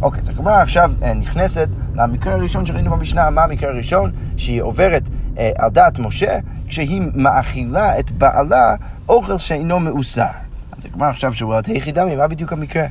אוקיי, 0.02 0.20
אז 0.20 0.28
הגמרא 0.28 0.62
עכשיו 0.62 0.92
אה, 1.02 1.14
נכנסת 1.14 1.68
למקרה 1.94 2.32
הראשון 2.32 2.66
שראינו 2.66 2.90
במשנה, 2.90 3.30
מה 3.30 3.44
המקרה 3.44 3.70
הראשון? 3.70 4.12
שהיא 4.36 4.62
עוברת 4.62 5.02
אה, 5.38 5.50
על 5.58 5.70
דעת 5.70 5.98
משה, 5.98 6.38
כשהיא 6.68 7.02
מאכילה 7.14 7.98
את 7.98 8.10
בעלה 8.10 8.74
אוכל 9.08 9.38
שאינו 9.38 9.80
מאוסר. 9.80 10.47
אז 10.78 10.86
הגמר 10.86 11.06
עכשיו 11.06 11.32
שואלת, 11.32 11.66
היחידה, 11.66 12.16
מה 12.16 12.28
בדיוק 12.28 12.52
המקרה? 12.52 12.84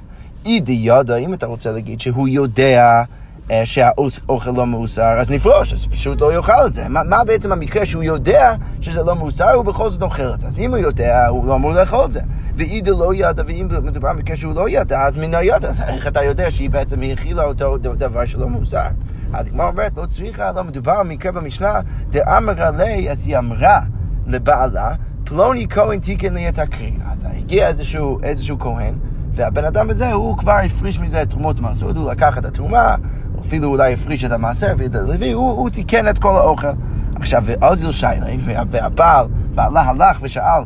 אי 0.46 0.60
דיודה, 0.60 1.16
אם 1.16 1.34
אתה 1.34 1.46
רוצה 1.46 1.72
להגיד 1.72 2.00
שהוא 2.00 2.28
יודע 2.28 3.04
אה, 3.52 3.66
שהאוכל 3.66 4.52
לא 4.52 4.68
מאוסר, 4.68 5.20
אז 5.20 5.32
נפרוש, 5.32 5.74
אז 5.74 5.88
פשוט 5.88 6.22
לא 6.22 6.34
יאכל 6.34 6.66
את 6.66 6.74
זה. 6.74 6.90
מה, 6.90 7.04
מה 7.04 7.24
בעצם 7.24 7.52
המקרה 7.52 7.86
שהוא 7.86 8.04
יודע 8.04 8.54
שזה 8.82 9.04
לא 9.04 9.16
מאוסר, 9.16 9.52
הוא 9.52 9.66
בכל 9.66 9.90
זאת 9.90 10.02
אוכל 10.02 10.34
את 10.34 10.40
זה. 10.40 10.48
אז 10.48 10.60
אם 10.60 10.70
הוא 10.70 10.78
יודע, 10.78 11.28
הוא 11.28 11.48
לא 11.48 11.56
אמור 11.56 11.72
לאכול 11.72 12.06
את 12.06 12.14
זה. 12.14 12.20
ואי 12.56 12.82
דלא 12.82 13.14
ידע, 13.16 13.44
ואם 13.46 13.68
מדובר 13.84 14.14
במקרה 14.14 14.38
שהוא 14.38 14.54
לא 14.56 14.70
ידע, 14.70 15.02
אז 15.02 15.18
מן 15.18 15.36
הידע, 15.36 15.70
אז 15.70 15.82
איך 15.82 16.08
אתה 16.08 16.24
יודע 16.24 16.52
שהיא 16.52 16.70
בעצם 16.70 17.02
האכילה 17.02 17.44
אותו 17.44 17.78
דבר 17.78 18.26
שלא 18.26 18.50
מאוסר? 18.50 18.88
אז 19.34 19.48
הגמרא 19.48 19.68
אומרת, 19.68 19.98
לא 19.98 20.06
צריכה, 20.06 20.52
לא 20.52 20.64
מדובר 20.64 21.00
במקרה 21.04 21.32
במשנה, 21.32 21.80
דאמרה 22.10 22.72
לי, 22.72 23.12
אז 23.12 23.28
היא 23.28 23.38
אמרה 23.38 23.80
לבעלה, 24.28 24.94
פלוני 25.28 25.68
כהן 25.70 26.00
תיקן 26.00 26.34
לי 26.34 26.50
את 26.50 26.60
הקריא. 26.60 26.92
אז 27.12 27.28
הגיע 27.38 27.68
איזשהו, 27.68 28.20
איזשהו 28.24 28.60
כהן, 28.60 28.94
והבן 29.32 29.66
אדם 29.66 29.90
הזה, 29.90 30.12
הוא 30.12 30.38
כבר 30.38 30.58
הפריש 30.66 31.00
מזה 31.00 31.22
את 31.22 31.30
תרומות 31.30 31.60
מעשרות, 31.60 31.96
הוא 31.96 32.12
לקח 32.12 32.38
את 32.38 32.46
התרומה, 32.46 32.96
אפילו 33.42 33.70
אולי 33.70 33.94
הפריש 33.94 34.24
את 34.26 34.32
המעשר 34.32 34.74
ואת 34.78 34.96
הלוי, 34.96 35.32
הוא, 35.32 35.52
הוא 35.52 35.70
תיקן 35.70 36.10
את 36.10 36.18
כל 36.18 36.36
האוכל. 36.36 36.68
עכשיו, 37.16 37.44
ואוזיל 37.46 37.92
שיילי, 37.92 38.38
והבעל, 38.46 39.28
בעלה 39.56 39.82
הלך 39.82 40.18
ושאל 40.22 40.64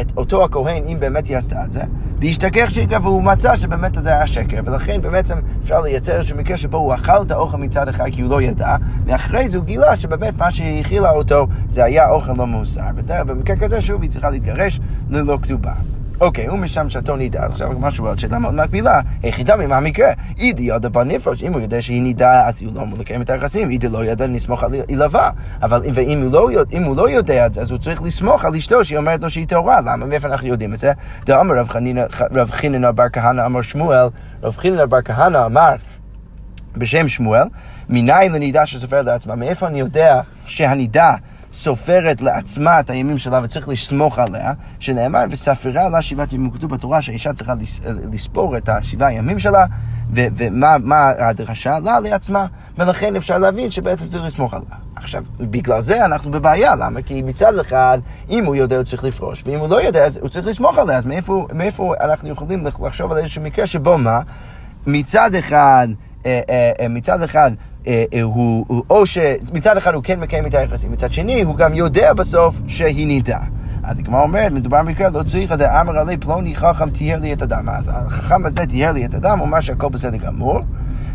את 0.00 0.12
אותו 0.16 0.44
הכהן 0.44 0.84
אם 0.84 0.96
באמת 1.00 1.26
היא 1.26 1.36
עשתה 1.36 1.64
את 1.64 1.72
זה, 1.72 1.82
והשתכח 2.20 2.70
שקר 2.70 2.98
והוא 3.02 3.22
מצא 3.22 3.56
שבאמת 3.56 3.94
זה 3.94 4.08
היה 4.08 4.26
שקר, 4.26 4.60
ולכן 4.64 5.00
בעצם 5.00 5.36
אפשר 5.62 5.80
לייצר 5.80 6.16
איזשהו 6.16 6.36
מקרה 6.36 6.56
שבו 6.56 6.78
הוא 6.78 6.94
אכל 6.94 7.22
את 7.22 7.30
האוכל 7.30 7.56
מצד 7.56 7.88
אחד 7.88 8.04
כי 8.12 8.22
הוא 8.22 8.30
לא 8.30 8.42
ידע, 8.42 8.76
ואחרי 9.06 9.48
זה 9.48 9.56
הוא 9.56 9.64
גילה 9.64 9.96
שבאמת 9.96 10.38
מה 10.38 10.50
שהאכילה 10.50 11.10
אותו 11.10 11.46
זה 11.68 11.84
היה 11.84 12.10
אוכל 12.10 12.32
לא 12.36 12.46
מאוסר. 12.46 12.82
במקרה 13.26 13.56
כזה 13.56 13.80
שוב 13.80 14.02
היא 14.02 14.10
צריכה 14.10 14.30
להתגרש 14.30 14.80
ללא 15.10 15.38
כתובה. 15.42 15.72
אוקיי, 16.20 16.46
הוא 16.46 16.58
משם 16.58 16.90
שאתו 16.90 17.16
נידה, 17.16 17.46
עכשיו 17.46 17.78
משהו 17.78 18.06
עוד 18.06 18.18
שאלה 18.18 18.38
מאוד 18.38 18.54
מקבילה, 18.54 19.00
היחידה 19.22 19.56
ממה 19.56 19.76
המקרה? 19.76 20.08
אידי 20.38 20.62
ידע 20.62 20.88
בנפרוש, 20.88 21.42
אם 21.42 21.52
הוא 21.52 21.60
יודע 21.60 21.82
שהיא 21.82 22.02
נידה, 22.02 22.48
אז 22.48 22.62
הוא 22.62 22.72
לא 22.74 22.82
אמור 22.82 22.98
לקיים 22.98 23.22
את 23.22 23.30
היחסים, 23.30 23.70
אידי 23.70 23.88
לא 23.88 24.04
ידע 24.04 24.26
לסמוך 24.26 24.64
על 24.64 24.74
עילבה, 24.86 25.30
אבל 25.62 25.82
ואם 25.94 26.22
הוא, 26.22 26.32
לא, 26.32 26.50
הוא 26.86 26.96
לא 26.96 27.10
יודע 27.10 27.46
את 27.46 27.54
זה, 27.54 27.60
אז 27.60 27.70
הוא 27.70 27.78
צריך 27.78 28.02
לסמוך 28.02 28.44
על 28.44 28.54
אשתו 28.54 28.84
שהיא 28.84 28.98
אומרת 28.98 29.22
לו 29.22 29.30
שהיא 29.30 29.46
טהורה, 29.46 29.80
למה? 29.80 30.06
מאיפה 30.06 30.28
אנחנו 30.28 30.48
יודעים 30.48 30.74
את 30.74 30.78
זה? 30.78 30.92
דאמר 31.26 31.54
רב 32.30 32.50
חיננה 32.50 32.92
בר 32.92 33.08
כהנא 33.12 33.46
אמר 33.46 33.62
שמואל, 33.62 34.06
רב 34.42 34.56
חיננה 34.56 34.86
בר 34.86 35.02
כהנא 35.02 35.46
אמר 35.46 35.74
בשם 36.76 37.08
שמואל, 37.08 37.44
מניין 37.88 38.32
לנידה 38.32 38.66
שסופר 38.66 39.02
לעצמה, 39.02 39.34
מאיפה 39.34 39.66
אני 39.66 39.80
יודע 39.80 40.20
שהנידה 40.46 41.14
סופרת 41.54 42.20
לעצמה 42.20 42.80
את 42.80 42.90
הימים 42.90 43.18
שלה 43.18 43.40
וצריך 43.42 43.68
לסמוך 43.68 44.18
עליה, 44.18 44.52
שנאמר, 44.78 45.24
וספרה 45.30 45.88
לה 45.88 46.02
שבעת 46.02 46.32
ימים. 46.32 46.50
כתוב 46.50 46.70
בתורה 46.70 47.02
שהאישה 47.02 47.32
צריכה 47.32 47.54
לספור 48.12 48.56
את 48.56 48.68
השבעה 48.68 49.12
ימים 49.12 49.38
שלה, 49.38 49.66
ומה 50.10 51.10
הדרשה 51.18 51.78
לה 51.78 52.00
לעצמה, 52.00 52.46
ולכן 52.78 53.16
אפשר 53.16 53.38
להבין 53.38 53.70
שבעצם 53.70 54.08
צריך 54.08 54.24
לסמוך 54.24 54.54
עליה. 54.54 54.76
עכשיו, 54.96 55.22
בגלל 55.40 55.80
זה 55.80 56.04
אנחנו 56.04 56.30
בבעיה, 56.30 56.74
למה? 56.74 57.02
כי 57.02 57.22
מצד 57.22 57.58
אחד, 57.58 57.98
אם 58.30 58.44
הוא 58.44 58.54
יודע 58.54 58.76
הוא 58.76 58.84
צריך 58.84 59.04
לפרוש, 59.04 59.42
ואם 59.46 59.58
הוא 59.58 59.68
לא 59.68 59.82
יודע 59.82 60.04
אז 60.04 60.16
הוא 60.16 60.28
צריך 60.28 60.46
לסמוך 60.46 60.78
עליה, 60.78 60.96
אז 60.96 61.06
מאיפה, 61.06 61.46
מאיפה 61.52 61.94
אנחנו 62.00 62.28
יכולים 62.28 62.66
לחשוב 62.84 63.12
על 63.12 63.18
איזשהו 63.18 63.42
מקרה 63.42 63.66
שבו 63.66 63.98
מה? 63.98 64.20
מצד 64.86 65.34
אחד, 65.34 65.88
אה, 66.26 66.40
אה, 66.50 66.72
אה, 66.80 66.88
מצד 66.88 67.22
אחד 67.22 67.50
הוא, 68.22 68.64
הוא, 68.68 68.82
או 68.90 69.06
שמצד 69.06 69.76
אחד 69.76 69.94
הוא 69.94 70.02
כן 70.02 70.20
מקיים 70.20 70.46
את 70.46 70.54
היחסים, 70.54 70.92
מצד 70.92 71.12
שני 71.12 71.42
הוא 71.42 71.56
גם 71.56 71.74
יודע 71.74 72.12
בסוף 72.12 72.60
שהיא 72.66 73.06
נידה. 73.06 73.38
אז 73.82 73.98
הגמרא 73.98 74.22
אומרת, 74.22 74.52
מדובר 74.52 74.82
במקרה, 74.82 75.08
לא 75.10 75.22
צריך 75.22 75.52
את 75.52 75.60
האמר 75.60 75.98
עלי 75.98 76.16
פלוני 76.16 76.56
חכם 76.56 76.90
תיאר 76.90 77.18
לי 77.20 77.32
את 77.32 77.42
הדם. 77.42 77.68
אז 77.68 77.90
החכם 77.94 78.46
הזה 78.46 78.66
תיאר 78.66 78.92
לי 78.92 79.04
את 79.04 79.14
הדם, 79.14 79.38
הוא 79.38 79.46
אומר 79.46 79.60
שהכל 79.60 79.88
בסדר 79.88 80.16
גמור. 80.16 80.60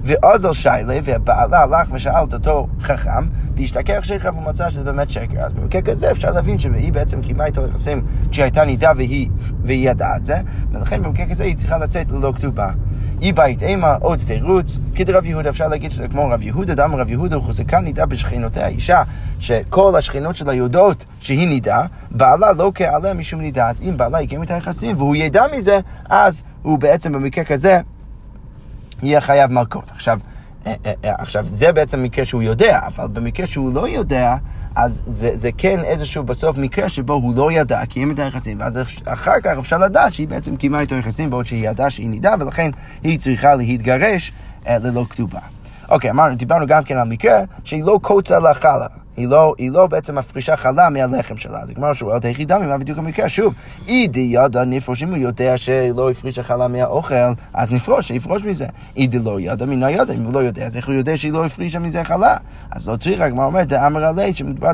ועוזר 0.04 0.54
שיילה, 0.54 1.00
והבעלה 1.04 1.60
הלך 1.60 1.92
ושאל 1.92 2.24
את 2.24 2.34
אותו 2.34 2.68
חכם, 2.82 3.28
והשתכח 3.56 4.00
שכם 4.04 4.38
ומצא 4.38 4.70
שזה 4.70 4.84
באמת 4.84 5.10
שקר. 5.10 5.40
אז 5.40 5.54
במקרה 5.54 5.82
כזה 5.82 6.12
אפשר 6.12 6.32
להבין 6.32 6.60
שהיא 6.60 6.94
בעצם 6.94 7.22
קיימה 7.22 7.46
איתו 7.46 7.68
יחסים 7.68 8.06
כשהיא 8.32 8.44
הייתה 8.44 8.66
נידה 8.66 8.92
והיא, 8.96 9.30
והיא 9.64 9.90
ידעה 9.90 10.16
את 10.18 10.26
זה, 10.26 10.38
ולכן 10.72 11.04
במקרה 11.04 11.26
כזה 11.26 11.44
היא 11.44 11.56
צריכה 11.56 11.78
לצאת 11.78 12.12
ללא 12.12 12.34
כתובה. 12.36 12.70
אי 13.22 13.32
בית 13.32 13.64
אימה, 13.64 13.96
עוד 14.02 14.20
תירוץ, 14.28 14.80
כדרב 14.96 15.26
יהודה, 15.26 15.50
אפשר 15.50 15.68
להגיד 15.68 15.92
שזה 15.92 16.08
כמו 16.08 16.30
רב 16.30 16.42
יהודה, 16.42 16.76
דם 16.76 16.96
רב 16.96 17.10
יהודה, 17.10 17.36
הוא 17.36 17.44
חוזקה 17.44 17.80
נידה 17.80 18.06
בשכנותיה, 18.06 18.68
אישה 18.68 19.04
שכל 19.40 19.96
השכנות 19.96 20.36
שלה 20.36 20.54
יודעות 20.54 21.06
שהיא 21.20 21.48
נידה, 21.48 21.86
בעלה 22.12 22.54
לא 22.54 22.72
כעליה 22.76 23.14
משום 23.14 23.42
נידה, 23.42 23.70
אז 23.70 23.82
אם 23.82 23.98
בעלה 23.98 24.22
יקיים 24.22 24.44
את 24.44 24.52
היחסים 24.52 24.98
והוא 24.98 25.16
ידע 25.16 25.44
מזה, 25.58 25.80
אז 26.10 26.44
הוא 26.62 26.80
בעצם 26.80 27.14
במקרה 27.14 27.44
כזה 27.44 27.80
יהיה 29.04 29.22
חייב 29.22 29.52
מלכות. 29.52 29.92
עכשיו, 29.92 30.20
אה, 30.66 30.74
אה, 30.86 30.94
אה, 31.06 31.14
עכשיו, 31.18 31.46
זה 31.46 31.72
בעצם 31.72 32.04
מקרה 32.04 32.26
שהוא 32.26 32.42
יודע, 32.42 32.80
אבל 32.88 33.08
במקרה 33.08 33.48
שהוא 33.48 33.74
לא 33.74 33.88
יודע, 33.88 34.36
אז 34.76 35.02
זה, 35.14 35.32
זה 35.36 35.50
כן 35.58 35.80
איזשהו 35.84 36.24
בסוף 36.24 36.58
מקרה 36.58 36.90
שבו 36.90 37.14
הוא 37.14 37.36
לא 37.36 37.52
ידע, 37.52 37.86
קיים 37.86 38.12
את 38.12 38.20
היחסים, 38.20 38.60
ואז 38.60 38.80
אחר 39.06 39.40
כך 39.44 39.58
אפשר 39.60 39.78
לדעת 39.78 40.14
שהיא 40.14 40.28
בעצם 40.28 40.56
קיימה 40.56 40.84
את 40.84 40.92
היחסים 40.92 41.30
בעוד 41.30 41.46
שהיא 41.46 41.70
ידעה 41.70 41.90
שהיא 41.90 42.10
נידה, 42.10 42.36
ולכן 42.40 42.72
היא 43.04 43.20
צריכה 43.20 43.56
להתגרש 43.56 44.32
ללא 44.68 45.06
כתובה. 45.10 45.40
אוקיי, 45.90 46.12
אמרנו, 46.12 46.36
דיברנו 46.36 46.68
גם 46.68 46.84
כן 46.84 46.98
על 46.98 47.08
מקרה 47.08 47.40
שהיא 47.64 47.84
לא 47.84 48.00
קוצה 48.02 48.40
לה 48.40 48.54
חלה. 48.54 48.88
היא 49.20 49.28
לא, 49.28 49.54
היא 49.58 49.72
לא 49.72 49.88
בעצם 49.88 50.18
מפרישה 50.18 50.56
חלה 50.56 50.90
מהלחם 50.90 51.38
שלה. 51.38 51.60
אז 51.60 51.70
הגמרא 51.70 51.94
שואלת, 51.94 52.26
היחידה 52.26 52.60
ממה 52.60 52.78
בדיוק 52.78 52.98
המקרה? 52.98 53.30
שוב, 53.30 53.54
אידי 53.88 54.28
ידע 54.32 54.66
נפרוש, 54.66 55.04
אם 55.04 55.10
הוא 55.10 55.18
יודע 55.18 55.58
שלא 55.58 56.10
הפרישה 56.12 56.44
חלה 56.44 56.68
מהאוכל, 56.68 57.16
אז 57.54 57.72
נפרוש, 57.72 58.08
שיפרוש 58.08 58.44
מזה. 58.44 58.66
אידי 58.96 59.20
לא 59.20 59.40
ידע 59.40 59.66
מן 59.66 59.84
הידע, 59.84 60.14
אם 60.14 60.24
הוא 60.24 60.34
לא 60.34 60.40
יודע, 60.40 60.66
אז 60.66 60.78
איך 60.78 60.88
הוא 60.88 60.96
יודע 60.96 61.18
שהיא 61.18 61.32
לא 61.32 61.46
הפרישה 61.46 61.80
מזה 61.80 62.04
חלה? 62.04 62.38
אז 62.72 62.90
לא 62.90 62.96
צריך, 62.96 63.22
הגמרא 63.22 63.46
אומרת, 63.46 63.68
דאמר 63.68 64.06
עלי, 64.06 64.34
שמדובר 64.34 64.72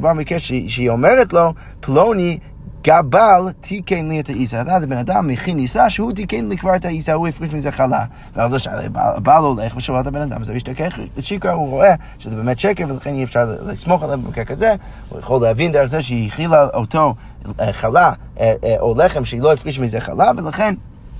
במקרה 0.00 0.38
שהיא 0.38 0.90
אומרת 0.90 1.32
לו, 1.32 1.54
פלוני 1.80 2.38
גבל 2.84 3.52
תיקן 3.60 4.08
לי 4.08 4.20
את 4.20 4.28
העיסה. 4.28 4.60
אז 4.60 4.84
הבן 4.84 4.96
אדם 4.96 5.28
מכין 5.28 5.58
עיסה 5.58 5.90
שהוא 5.90 6.12
תיקן 6.12 6.48
לי 6.48 6.56
כבר 6.56 6.76
את 6.76 6.84
העיסה, 6.84 7.12
הוא 7.12 7.28
הפריש 7.28 7.52
מזה 7.52 7.72
חלה. 7.72 8.04
ואז 8.34 8.68
הבעל 8.94 9.44
הולך 9.44 9.76
ושואל 9.76 10.00
את 10.00 10.06
הבן 10.06 10.20
אדם, 10.20 10.42
אז 10.42 10.48
הוא 10.48 10.56
משתכח 10.56 10.98
שקר, 11.18 11.52
הוא 11.52 11.68
רואה 11.68 11.94
שזה 12.18 12.36
באמת 12.36 12.58
שקר, 12.58 12.84
ולכן 12.88 13.14
אי 13.14 13.24
אפשר 13.24 13.56
לסמוך 13.66 14.02
עליו 14.02 14.18
במקרה 14.18 14.44
כזה. 14.44 14.74
הוא 15.08 15.18
יכול 15.18 15.42
להבין 15.42 15.72
דרך 15.72 15.86
זה 15.86 16.02
שהיא 16.02 16.28
הכילה 16.28 16.66
אותו 16.74 17.14
אה, 17.60 17.72
חלה, 17.72 18.12
אה, 18.40 18.52
אה, 18.64 18.76
או 18.80 18.94
לחם 18.98 19.24
שהיא 19.24 19.40
לא 19.40 19.52
הפריש 19.52 19.78
מזה 19.78 20.00
חלה, 20.00 20.30
ולכן 20.36 20.74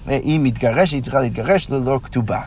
היא 0.06 0.40
מתגרשת, 0.42 0.92
היא 0.92 1.02
צריכה 1.02 1.20
להתגרש 1.20 1.70
ללא 1.70 2.00
כתובה. 2.02 2.40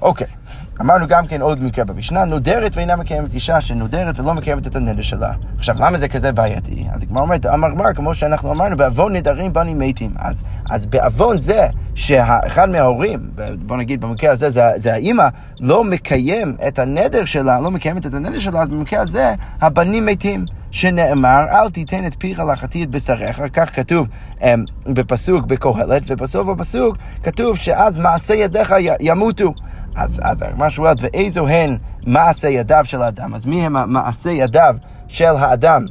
אוקיי. 0.00 0.37
אמרנו 0.80 1.06
גם 1.08 1.26
כן 1.26 1.40
עוד 1.42 1.62
מקרה 1.62 1.84
במשנה, 1.84 2.24
נודרת 2.24 2.76
ואינה 2.76 2.96
מקיימת 2.96 3.34
אישה 3.34 3.60
שנודרת 3.60 4.20
ולא 4.20 4.34
מקיימת 4.34 4.66
את 4.66 4.76
הנדר 4.76 5.02
שלה. 5.02 5.32
עכשיו, 5.58 5.76
למה 5.78 5.98
זה 5.98 6.08
כזה 6.08 6.32
בעייתי? 6.32 6.86
אז 6.92 7.04
כבר 7.04 7.20
אומרת, 7.20 7.46
אמר 7.46 7.70
גמר, 7.70 7.92
כמו 7.94 8.14
שאנחנו 8.14 8.52
אמרנו, 8.52 8.76
בעוון 8.76 9.16
נדרים 9.16 9.52
בנים 9.52 9.78
מתים. 9.78 10.10
אז, 10.18 10.42
אז 10.70 10.86
בעוון 10.86 11.40
זה 11.40 11.66
שאחד 11.94 12.68
מההורים, 12.68 13.30
בוא 13.58 13.76
נגיד 13.76 14.00
במקרה 14.00 14.32
הזה, 14.32 14.50
זה, 14.50 14.62
זה 14.76 14.92
האימא, 14.92 15.28
לא 15.60 15.84
מקיים 15.84 16.56
את 16.68 16.78
הנדר 16.78 17.24
שלה, 17.24 17.60
לא 17.60 17.70
מקיימת 17.70 18.06
את 18.06 18.14
הנדר 18.14 18.38
שלה, 18.38 18.62
אז 18.62 18.68
במקרה 18.68 19.00
הזה 19.00 19.34
הבנים 19.60 20.06
מתים. 20.06 20.44
שנאמר, 20.70 21.44
אל 21.50 21.70
תיתן 21.70 22.06
את 22.06 22.14
פיך 22.18 22.42
לחטיא 22.52 22.84
את 22.84 22.90
בשריך, 22.90 23.42
כך 23.52 23.76
כתוב 23.76 24.08
um, 24.38 24.42
בפסוק 24.86 25.46
בקהלת, 25.46 26.02
ובסוף 26.06 26.48
הפסוק 26.48 26.96
כתוב 27.22 27.56
שאז 27.56 27.98
מעשה 27.98 28.34
ידיך 28.34 28.74
ימותו. 29.00 29.52
אז, 29.96 30.20
אז 30.24 30.42
הגמרא 30.42 30.68
שואלת, 30.68 30.98
ואיזו 31.00 31.48
הן 31.48 31.76
מעשה 32.06 32.48
ידיו 32.48 32.84
של 32.84 33.02
האדם? 33.02 33.34
אז 33.34 33.46
מי 33.46 33.66
הם 33.66 33.92
מעשה 33.92 34.30
ידיו 34.30 34.74
של 35.08 35.36
האדם? 35.38 35.84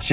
ש, 0.00 0.12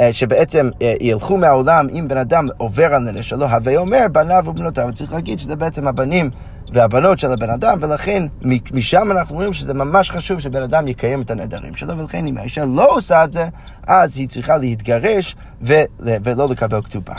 אה, 0.00 0.12
שבעצם 0.12 0.70
אה, 0.82 0.94
ילכו 1.00 1.36
מהעולם 1.36 1.86
אם 1.98 2.08
בן 2.08 2.16
אדם 2.16 2.46
עובר 2.56 2.94
על 2.94 3.02
נדר 3.02 3.20
שלו, 3.20 3.46
הווי 3.46 3.76
אומר 3.76 4.06
בניו 4.12 4.42
ובנותיו, 4.46 4.90
צריך 4.94 5.12
להגיד 5.12 5.38
שזה 5.38 5.56
בעצם 5.56 5.88
הבנים 5.88 6.30
והבנות 6.72 7.18
של 7.18 7.32
הבן 7.32 7.50
אדם, 7.50 7.78
ולכן 7.80 8.26
משם 8.72 9.12
אנחנו 9.12 9.36
רואים 9.36 9.52
שזה 9.52 9.74
ממש 9.74 10.10
חשוב 10.10 10.40
שבן 10.40 10.62
אדם 10.62 10.88
יקיים 10.88 11.22
את 11.22 11.30
הנדרים 11.30 11.74
שלו, 11.76 11.98
ולכן 11.98 12.26
אם 12.26 12.38
האישה 12.38 12.64
לא 12.64 12.90
עושה 12.90 13.24
את 13.24 13.32
זה, 13.32 13.48
אז 13.86 14.18
היא 14.18 14.28
צריכה 14.28 14.56
להתגרש 14.56 15.36
ולא 15.60 16.48
לקבל 16.50 16.82
כתובה. 16.82 17.14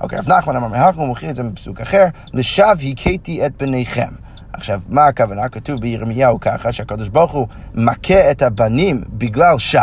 אוקיי, 0.00 0.18
רב 0.18 0.32
נחמן 0.32 0.56
אמר 0.56 0.68
מהר, 0.68 0.90
הוא 0.96 1.06
מוכיח 1.06 1.30
את 1.30 1.34
זה 1.34 1.42
בפסוק 1.42 1.80
אחר, 1.80 2.06
לשווא 2.34 2.90
הכיתי 2.92 3.46
את 3.46 3.62
בניכם. 3.62 4.27
עכשיו, 4.58 4.80
מה 4.88 5.06
הכוונה? 5.06 5.48
כתוב 5.48 5.80
בירמיהו 5.80 6.40
ככה, 6.40 6.72
שהקדוש 6.72 7.08
ברוך 7.08 7.32
הוא 7.32 7.46
מכה 7.74 8.30
את 8.30 8.42
הבנים 8.42 9.02
בגלל 9.08 9.58
שווא. 9.58 9.82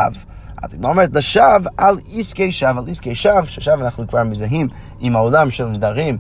אז 0.64 0.74
היא 0.74 0.84
אומרת, 0.84 1.10
לשווא 1.14 1.70
על 1.78 1.98
עסקי 2.14 2.52
שווא, 2.52 2.70
על 2.70 2.84
עסקי 2.90 3.16
שווא, 3.16 3.46
ששם 3.46 3.82
אנחנו 3.82 4.08
כבר 4.08 4.24
מזהים 4.24 4.68
עם 5.00 5.16
העולם 5.16 5.52
של 5.52 5.66
נדרים 5.66 6.18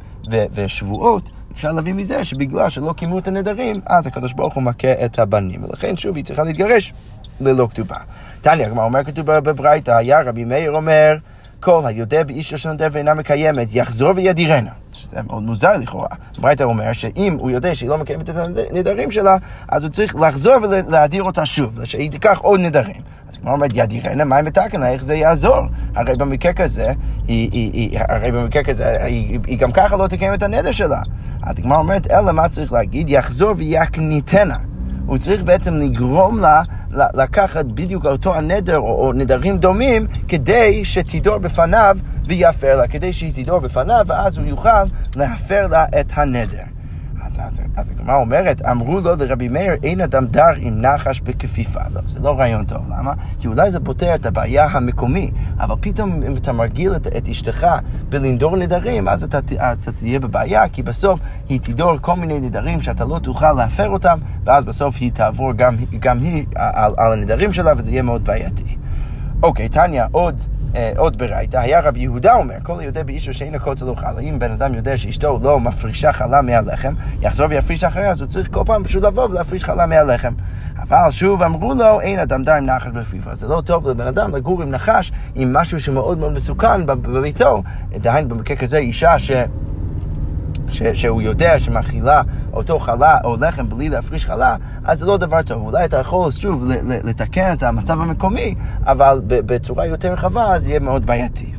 ושבועות, 0.54 1.30
אפשר 1.54 1.72
להביא 1.72 1.94
מזה 1.94 2.26
שבגלל 2.26 2.70
שלא 2.70 2.94
קיימו 2.98 3.20
את 3.20 3.28
הנדרים, 3.28 3.82
אז 3.86 4.08
הקדוש 4.08 4.34
ברוך 4.34 4.54
הוא 4.54 4.64
מכה 4.64 5.06
את 5.06 5.20
הבנים, 5.20 5.64
ולכן 5.64 5.98
שוב 5.98 6.16
היא 6.16 6.26
צריכה 6.26 6.44
להתגרש 6.44 6.94
ללא 7.42 7.68
כתובה. 7.72 7.98
תניא, 8.42 8.66
הגמרא 8.66 8.86
אומר 8.86 9.04
כתוב 9.04 9.32
בברייתא, 9.32 9.92
היה 9.92 10.22
רבי 10.22 10.46
מאיר 10.46 10.72
אומר, 10.72 11.18
כל 11.66 11.82
היודע 11.86 12.24
באישו 12.24 12.58
של 12.58 12.72
נדר 12.72 12.88
ואינה 12.92 13.14
מקיימת, 13.14 13.76
יחזור 13.76 14.12
וידירנה. 14.16 14.70
שזה 14.94 15.22
מאוד 15.28 15.44
מוזר 15.44 15.78
לכאורה. 15.78 16.08
ברייתא 16.40 16.64
אומר 16.64 16.94
שאם 16.94 17.38
הוא 17.40 17.52
יודע 17.52 17.76
שהיא 17.76 17.90
לא 17.90 17.98
מקיימת 17.98 18.30
את 18.30 18.36
הנדרים 18.72 19.12
שלה, 19.12 19.38
אז 19.70 19.84
הוא 19.84 19.92
צריך 19.92 20.16
לחזור 20.16 20.54
ולהדיר 20.62 21.24
אותה 21.24 21.46
שוב, 21.46 21.86
שהיא 21.86 22.12
תיקח 22.12 22.40
עוד 22.42 22.60
נדרים. 22.60 23.02
אז 23.30 23.38
כמו 23.38 23.52
אומרת, 23.52 23.72
ידירנה, 23.74 24.24
מה 24.24 24.40
אם 24.40 24.46
מתקן 24.46 24.84
איך 24.84 25.04
זה 25.04 25.16
יעזור? 25.16 25.60
הרי 25.96 26.16
במקרה 26.16 26.54
כזה, 26.54 26.88
היא, 27.28 27.50
היא, 27.52 27.72
היא, 27.74 28.00
הרי 28.10 28.32
במקרה 28.32 28.64
כזה, 28.64 29.04
היא, 29.04 29.40
היא 29.48 29.60
גם 29.60 29.72
ככה 29.72 29.98
לא 29.98 30.08
תקיים 30.08 30.34
את 30.34 30.44
הנדר 30.44 30.72
שלה. 30.72 31.00
אז 31.44 31.56
הגמרא 31.58 31.78
אומרת, 31.78 32.12
אלא 32.12 32.32
מה 32.32 32.50
צריך 32.50 32.74
להגיד? 32.74 33.10
יחזור 33.10 33.54
ויקניתנה. 33.58 34.58
הוא 35.06 35.18
צריך 35.18 35.44
בעצם 35.44 35.74
לגרום 35.74 36.40
לה 36.40 36.62
לקחת 37.14 37.66
בדיוק 37.66 38.06
אותו 38.06 38.36
הנדר 38.36 38.78
או, 38.78 39.06
או 39.06 39.14
נדרים 39.14 39.58
דומים 39.58 40.08
כדי 40.28 40.86
שתדור 40.86 41.38
בפניו 41.38 41.98
ויפר 42.28 42.78
לה, 42.78 42.88
כדי 42.88 43.14
שהיא 43.14 43.44
תדור 43.44 43.60
בפניו 43.60 44.06
ואז 44.08 44.38
הוא 44.38 44.48
יוכל 44.48 44.84
להפר 45.16 45.68
לה 45.68 45.86
את 46.00 46.12
הנדר. 46.16 46.75
אז 47.78 47.92
הגמרא 47.92 48.16
אומרת, 48.16 48.62
אמרו 48.66 49.00
לו 49.00 49.16
לרבי 49.16 49.48
מאיר, 49.48 49.74
אין 49.84 50.02
אדם 50.02 50.26
דר 50.26 50.54
עם 50.58 50.82
נחש 50.82 51.20
בכפיפה. 51.22 51.80
לא, 51.94 52.02
זה 52.06 52.20
לא 52.20 52.40
רעיון 52.40 52.66
טוב, 52.66 52.82
למה? 52.90 53.14
כי 53.40 53.48
אולי 53.48 53.72
זה 53.72 53.80
פותר 53.80 54.16
את 54.16 54.26
הבעיה 54.26 54.66
המקומי, 54.66 55.32
אבל 55.60 55.76
פתאום 55.80 56.24
אם 56.24 56.38
אתה 56.38 56.52
מרגיל 56.52 56.96
את, 56.96 57.08
את 57.08 57.28
אשתך 57.28 57.68
בלנדור 58.10 58.58
נדרים, 58.58 59.08
אז 59.08 59.24
אתה, 59.24 59.40
אתה 59.56 59.92
תהיה 59.92 60.20
בבעיה, 60.20 60.70
כי 60.70 60.84
בסוף 60.84 61.20
היא 61.50 61.60
תדור 61.60 61.98
כל 62.02 62.16
מיני 62.16 62.40
נדרים 62.40 62.82
שאתה 62.82 63.06
לא 63.06 63.20
תוכל 63.20 63.54
להפר 63.54 63.90
אותם, 63.90 64.18
ואז 64.44 64.66
בסוף 64.66 64.96
היא 65.00 65.12
תעבור 65.12 65.54
גם, 65.54 65.76
גם 66.00 66.20
היא 66.20 66.46
על, 66.56 66.94
על 66.98 67.14
הנדרים 67.14 67.54
שלה, 67.54 67.74
וזה 67.78 67.92
יהיה 67.92 68.02
מאוד 68.02 68.26
בעייתי. 68.26 68.76
אוקיי, 69.44 69.70
טניה, 69.70 70.08
עוד... 70.12 70.55
אה, 70.76 70.92
עוד 70.98 71.18
ברייתא, 71.18 71.58
היה 71.58 71.80
רבי 71.80 72.00
יהודה 72.00 72.34
אומר, 72.34 72.56
כל 72.64 72.80
היודע 72.80 73.04
באישו 73.04 73.34
שאין 73.34 73.56
הכותל 73.56 73.96
חלה, 73.96 74.20
אם 74.20 74.40
בן 74.40 74.52
אדם 74.52 74.74
יודע 74.74 74.98
שאשתו 74.98 75.40
לא 75.44 75.60
מפרישה 75.60 76.14
חלה 76.14 76.42
מהלחם, 76.42 76.94
יחזור 77.22 77.48
ויפריש 77.50 77.84
אחריה, 77.84 78.12
אז 78.12 78.22
הוא 78.22 78.30
צריך 78.30 78.48
כל 78.52 78.64
פעם 78.66 78.84
פשוט 78.84 79.04
לבוא 79.04 79.30
ולהפריש 79.30 79.64
חלה 79.64 79.86
מהלחם. 79.86 80.34
אבל 80.82 81.12
שוב 81.12 81.44
אמרו 81.44 81.74
לו, 81.74 82.02
אין 82.02 82.20
אדם 82.20 82.44
דר 82.44 82.54
עם 82.54 82.66
נחש 82.66 82.88
בפיפה. 82.88 83.36
זה 83.36 83.48
לא 83.48 83.62
טוב 83.66 83.90
לבן 83.90 84.08
אדם 84.08 84.36
לגור 84.36 84.62
עם 84.62 84.72
נחש, 84.72 85.12
עם 85.36 85.54
משהו 85.54 85.80
שמאוד 85.80 86.18
מאוד 86.18 86.34
מסוכן 86.34 86.86
בביתו. 86.86 87.64
דהיינו 87.92 88.30
במקרה 88.30 88.58
כזה, 88.58 88.78
אישה 88.78 89.20
ש... 89.20 89.32
ש, 90.70 90.84
שהוא 90.84 91.22
יודע 91.22 91.60
שמאכילה 91.60 92.22
אותו 92.54 92.80
חלה 92.80 93.18
או 93.24 93.38
לחם 93.38 93.70
בלי 93.70 93.90
להפריש 93.90 94.26
חלה, 94.26 94.56
אז 94.84 95.00
זה 95.00 95.06
לא 95.06 95.18
דבר 95.18 95.42
טוב. 95.42 95.62
אולי 95.62 95.86
אתה 95.86 95.98
יכול 95.98 96.32
שוב 96.32 96.66
לתקן 97.04 97.54
את 97.54 97.64
המצב 97.64 98.02
המקומי, 98.02 98.56
אבל 98.86 99.22
בצורה 99.28 99.86
יותר 99.86 100.14
רחבה 100.14 100.56
אז 100.56 100.68
יהיה 100.68 100.80
מאוד 100.80 101.06
בעייתי. 101.06 101.52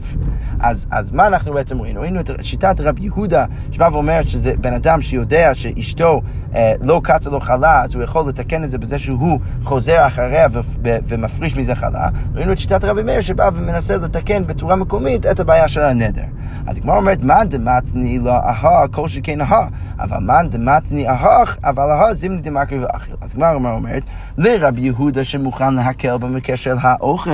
אז, 0.68 0.87
אז 0.90 1.11
מה 1.11 1.26
אנחנו 1.26 1.52
בעצם 1.52 1.83
ראינו? 1.83 2.00
ראינו 2.00 2.20
את 2.20 2.31
שיטת 2.42 2.81
רב 2.81 2.98
יהודה, 2.98 3.44
שבא 3.72 3.88
ואומר 3.92 4.22
שזה 4.22 4.52
בן 4.61 4.72
אדם 4.72 5.00
שיודע 5.00 5.55
שאשתו 5.55 6.20
אה, 6.55 6.72
לא 6.83 7.00
קצה 7.05 7.31
לו 7.31 7.40
חלה, 7.40 7.83
אז 7.83 7.94
הוא 7.94 8.02
יכול 8.02 8.29
לתקן 8.29 8.64
את 8.64 8.70
זה 8.70 8.79
בזה 8.79 8.98
שהוא 8.98 9.40
חוזר 9.62 10.07
אחריה 10.07 10.46
ו- 10.52 10.61
ו- 10.85 10.96
ומפריש 11.09 11.57
מזה 11.57 11.74
חלה. 11.74 12.09
ראינו 12.35 12.52
את 12.52 12.59
שיטת 12.59 12.85
רבי 12.85 13.02
מאיר 13.02 13.20
שבא 13.20 13.50
ומנסה 13.55 13.96
לתקן 13.96 14.46
בצורה 14.46 14.76
מקומית 14.76 15.26
את 15.26 15.40
הבעיה 15.40 15.68
של 15.68 15.81
הנדר. 15.81 16.22
אז 16.66 16.76
הגמרא 16.76 16.96
אומרת, 16.96 17.22
מאן 17.22 17.48
דמצני 17.48 18.18
לא 18.18 18.33
אהה, 18.33 18.88
כל 18.88 19.09
שכן 19.09 19.40
אהה, 19.40 19.66
אבל 19.98 20.18
מאן 20.18 20.48
דמצני 20.48 21.09
אהה, 21.09 21.44
אבל 21.64 21.90
אהה 21.90 22.14
זימני 22.14 22.40
דמקרי 22.40 22.79
ואכיל. 22.79 23.14
אז 23.20 23.35
הגמרא 23.35 23.72
אומרת, 23.72 24.02
לרבי 24.38 24.81
יהודה 24.81 25.24
שמוכן 25.24 25.74
להקל 25.74 26.16
במקרה 26.16 26.57
של 26.57 26.76
האוכל, 26.81 27.31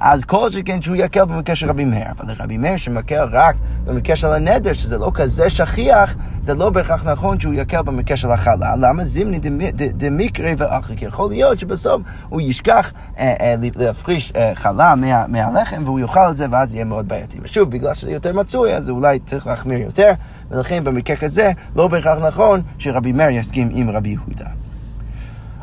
אז 0.00 0.24
כל 0.24 0.50
שכן 0.50 0.82
שהוא 0.82 0.96
יקל 0.96 1.24
במקרה 1.24 1.56
של 1.56 1.68
רבי 1.68 1.84
מאיר. 1.84 2.06
אבל 2.18 2.32
לרבי 2.32 2.56
מאיר 2.62 2.76
שמקל 2.76 3.28
רק 3.30 3.56
במקרה 3.84 4.16
של 4.16 4.26
הנדר, 4.26 4.72
שזה 4.72 4.98
לא 4.98 5.10
כזה 5.14 5.50
שכיח, 5.50 6.14
זה 6.42 6.54
לא 6.54 6.70
בהכרח 6.70 7.06
נכון 7.06 7.40
שהוא 7.40 7.54
יקל 7.54 7.82
במקרה 7.82 8.16
של 8.16 8.30
החלה. 8.30 8.76
למה? 8.76 9.04
זימני 9.04 9.38
דמקרי 9.74 10.54
ואחרי. 10.58 10.96
כי 10.96 11.04
יכול 11.04 11.30
להיות 11.30 11.58
שבסוף 11.58 12.02
הוא 12.28 12.40
ישכח 12.40 12.92
אה, 13.18 13.34
אה, 13.40 13.54
להפריש 13.76 14.32
אה, 14.36 14.54
חלה 14.54 14.94
מה, 14.94 15.26
מהלחם 15.26 15.82
והוא 15.84 16.00
יאכל 16.00 16.30
את 16.30 16.36
זה 16.36 16.46
ואז 16.50 16.74
יהיה 16.74 16.84
מאוד 16.84 17.08
בעייתי. 17.08 17.38
ושוב, 17.42 17.70
בגלל 17.70 17.94
שזה 17.94 18.10
יותר 18.10 18.32
מצוי, 18.32 18.74
אז 18.74 18.90
אולי 18.90 19.18
צריך 19.18 19.46
להחמיר 19.46 19.78
יותר, 19.78 20.12
ולכן 20.50 20.84
במקרה 20.84 21.16
כזה 21.16 21.52
לא 21.76 21.88
בהכרח 21.88 22.18
נכון 22.18 22.60
שרבי 22.78 23.12
מאיר 23.12 23.30
יסכים 23.30 23.68
עם 23.72 23.90
רבי 23.90 24.08
יהודה. 24.08 24.46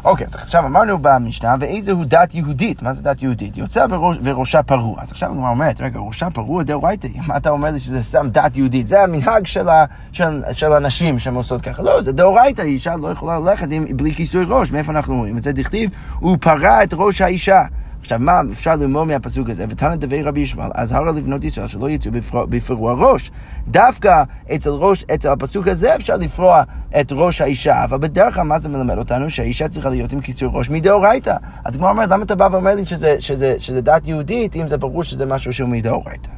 אוקיי, 0.05 0.27
אז 0.27 0.35
עכשיו 0.35 0.65
אמרנו 0.65 0.97
במשנה, 1.01 1.55
ואיזה 1.59 1.91
הוא 1.91 2.05
דת 2.05 2.35
יהודית? 2.35 2.81
מה 2.81 2.93
זה 2.93 3.03
דת 3.03 3.21
יהודית? 3.21 3.57
יוצא 3.57 3.85
וראש, 3.89 4.17
וראשה 4.23 4.63
פרוע. 4.63 5.01
אז 5.01 5.11
עכשיו 5.11 5.31
הגמרא 5.31 5.49
אומרת, 5.49 5.81
רגע, 5.81 5.99
ראשה 5.99 6.29
פרוע 6.29 6.63
דאורייתא, 6.63 7.07
מה 7.27 7.37
אתה 7.37 7.49
אומר 7.49 7.71
לי 7.71 7.79
שזה 7.79 8.03
סתם 8.03 8.27
דת 8.31 8.57
יהודית? 8.57 8.87
זה 8.87 9.03
המנהג 9.03 9.45
של, 9.45 9.69
ה, 9.69 9.85
של, 10.11 10.43
של 10.51 10.73
הנשים 10.73 11.19
שהן 11.19 11.35
עושות 11.35 11.61
ככה. 11.61 11.83
לא, 11.83 12.01
זה 12.01 12.11
דאורייתא, 12.11 12.61
אישה 12.61 12.95
לא 12.97 13.07
יכולה 13.07 13.39
ללכת 13.39 13.67
עם, 13.71 13.85
בלי 13.97 14.13
כיסוי 14.13 14.45
ראש. 14.47 14.71
מאיפה 14.71 14.91
אנחנו 14.91 15.17
רואים 15.17 15.37
את 15.37 15.43
זה? 15.43 15.51
דכתיב, 15.51 15.89
הוא 16.19 16.37
פרע 16.41 16.83
את 16.83 16.93
ראש 16.93 17.21
האישה. 17.21 17.61
עכשיו, 18.01 18.19
מה 18.19 18.41
אפשר 18.51 18.75
ללמוד 18.75 19.07
מהפסוק 19.07 19.49
הזה? 19.49 19.65
ותנא 19.69 19.95
דבי 19.95 20.21
רבי 20.21 20.39
ישמעאל, 20.39 20.71
אזהרה 20.75 21.11
לבנות 21.11 21.43
ישראל 21.43 21.67
שלא 21.67 21.89
יצאו 21.89 22.11
בפרוע 22.49 22.93
ראש. 22.93 23.31
דווקא 23.67 24.23
אצל, 24.55 24.69
ראש, 24.69 25.05
אצל 25.13 25.29
הפסוק 25.29 25.67
הזה 25.67 25.95
אפשר 25.95 26.17
לפרוע 26.17 26.63
את 26.99 27.11
ראש 27.11 27.41
האישה, 27.41 27.83
אבל 27.83 27.97
בדרך 27.97 28.35
כלל 28.35 28.43
מה 28.43 28.59
זה 28.59 28.69
מלמד 28.69 28.97
אותנו? 28.97 29.29
שהאישה 29.29 29.67
צריכה 29.67 29.89
להיות 29.89 30.13
עם 30.13 30.19
כיסוי 30.21 30.49
ראש 30.51 30.69
מדאורייתא. 30.69 31.35
אז 31.65 31.75
כמו 31.75 31.89
אומרת, 31.89 32.09
למה 32.09 32.23
אתה 32.23 32.35
בא 32.35 32.47
ואומר 32.51 32.75
לי 32.75 32.85
שזה, 32.85 33.15
שזה, 33.19 33.55
שזה 33.57 33.81
דת 33.81 34.07
יהודית, 34.07 34.55
אם 34.55 34.67
זה 34.67 34.77
ברור 34.77 35.03
שזה 35.03 35.25
משהו 35.25 35.53
שהוא 35.53 35.69
מדאורייתא? 35.69 36.31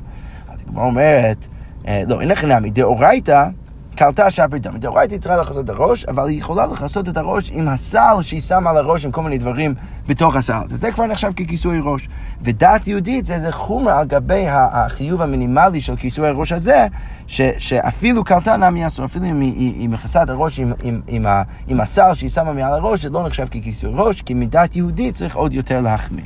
אז 0.50 0.60
כמו 0.67 0.82
אומרת, 0.82 1.47
אה, 1.88 2.04
לא, 2.08 2.21
אין 2.21 2.32
נמי, 2.47 2.69
דאורייתא 2.69 3.50
קלטה 3.96 4.28
דם. 4.62 4.74
מדאורייתא 4.74 5.14
היא 5.14 5.22
צריכה 5.22 5.38
לכסות 5.38 5.66
את 5.66 5.70
הראש, 5.70 6.06
אבל 6.06 6.30
היא 6.30 6.40
יכולה 6.40 6.66
לכסות 6.66 7.10
את 7.10 7.18
הראש 7.18 7.52
עם 7.54 7.68
הסל 7.68 8.16
שהיא 8.22 8.42
שמה 8.42 8.70
על 8.70 8.78
הראש 8.78 9.06
עם 9.06 9.12
כל 9.12 9.24
מיני 9.24 9.38
דברים 9.38 9.74
בתוך 10.08 10.36
הסל. 10.36 10.54
אז 10.72 10.80
זה 10.80 10.92
כבר 10.92 11.06
נחשב 11.06 11.32
ככיסוי 11.32 11.80
ראש. 11.84 12.10
ודת 12.42 12.88
יהודית 12.88 13.26
זה 13.26 13.34
איזה 13.34 13.52
חומר 13.52 13.92
על 13.92 14.08
גבי 14.08 14.46
החיוב 14.50 15.22
המינימלי 15.22 15.82
של 15.82 15.96
כיסוי 15.96 16.28
הראש 16.28 16.52
הזה, 16.52 16.88
ש, 17.28 17.42
שאפילו 17.58 18.24
קלטה 18.24 18.58
נמי 18.58 18.88
אסור, 18.88 19.06
אפילו 19.06 19.26
אם 19.26 19.40
היא 19.42 19.90
מכסה 19.90 20.24
את 20.24 20.30
הראש 20.30 20.60
עם, 20.60 20.74
עם, 20.84 21.02
עם, 21.08 21.26
עם, 21.68 21.82
הסל 21.82 22.14
שהיא 22.14 22.30
שמה 22.30 22.54
מעל 22.54 22.74
הראש, 22.74 23.02
זה 23.02 23.10
לא 23.10 23.28
נחשב 23.28 23.48
ככיסוי 23.48 23.90
ראש, 23.94 24.22
כי 24.22 24.34
מדת 24.34 24.76
יהודית 24.76 25.16
צריך 25.16 25.36
עוד 25.36 25.54
יותר 25.54 25.82
להחמיר. 25.82 26.26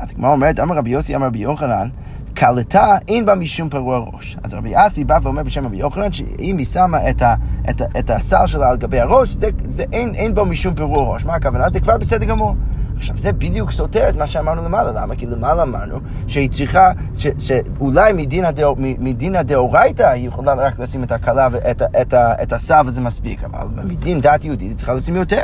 אז 0.00 0.10
כמו 0.12 0.32
אומרת, 0.32 0.60
אמר 0.60 0.76
רבי 0.76 0.90
יוסי, 0.90 1.16
אמר 1.16 1.26
רבי 1.26 1.38
יוחנן, 1.38 1.88
קלטה 2.38 2.96
אין 3.08 3.26
בה 3.26 3.34
משום 3.34 3.68
פירוע 3.68 3.98
ראש. 4.12 4.36
אז 4.42 4.54
רבי 4.54 4.72
אסי 4.76 5.04
בא 5.04 5.18
ואומר 5.22 5.42
בשם 5.42 5.66
רבי 5.66 5.76
יוחנן, 5.76 6.12
שאם 6.12 6.58
היא 6.58 6.66
שמה 6.66 7.10
את, 7.10 7.22
ה, 7.22 7.34
את, 7.70 7.80
ה, 7.80 7.84
את 7.98 8.10
הסל 8.10 8.46
שלה 8.46 8.70
על 8.70 8.76
גבי 8.76 9.00
הראש, 9.00 9.28
זה, 9.28 9.48
זה 9.64 9.84
אין, 9.92 10.14
אין 10.14 10.34
בו 10.34 10.44
משום 10.44 10.74
פירוע 10.74 11.14
ראש. 11.14 11.24
מה 11.24 11.34
הכוונה? 11.34 11.70
זה 11.70 11.80
כבר 11.80 11.98
בסדר 11.98 12.24
גמור. 12.24 12.54
עכשיו, 12.96 13.16
זה 13.16 13.32
בדיוק 13.32 13.70
סותר 13.70 14.08
את 14.08 14.16
מה 14.16 14.26
שאמרנו 14.26 14.64
למעלה. 14.64 14.92
למה? 14.92 15.16
כי 15.16 15.26
למעלה 15.26 15.62
אמרנו 15.62 15.98
שהיא 16.26 16.50
צריכה, 16.50 16.92
ש, 17.14 17.26
שאולי 17.38 18.12
מדין 18.98 19.36
הדאורייתא 19.36 20.02
היא 20.02 20.28
יכולה 20.28 20.54
רק 20.54 20.78
לשים 20.78 21.04
את 21.04 21.12
הכלה 21.12 21.48
ואת 21.52 21.82
את, 21.82 22.14
את 22.14 22.52
הסל 22.52 22.82
וזה 22.86 23.00
מספיק, 23.00 23.44
אבל 23.44 23.84
מדין 23.84 24.20
דת 24.20 24.44
יהודית 24.44 24.68
היא 24.68 24.76
צריכה 24.76 24.94
לשים 24.94 25.16
יותר. 25.16 25.42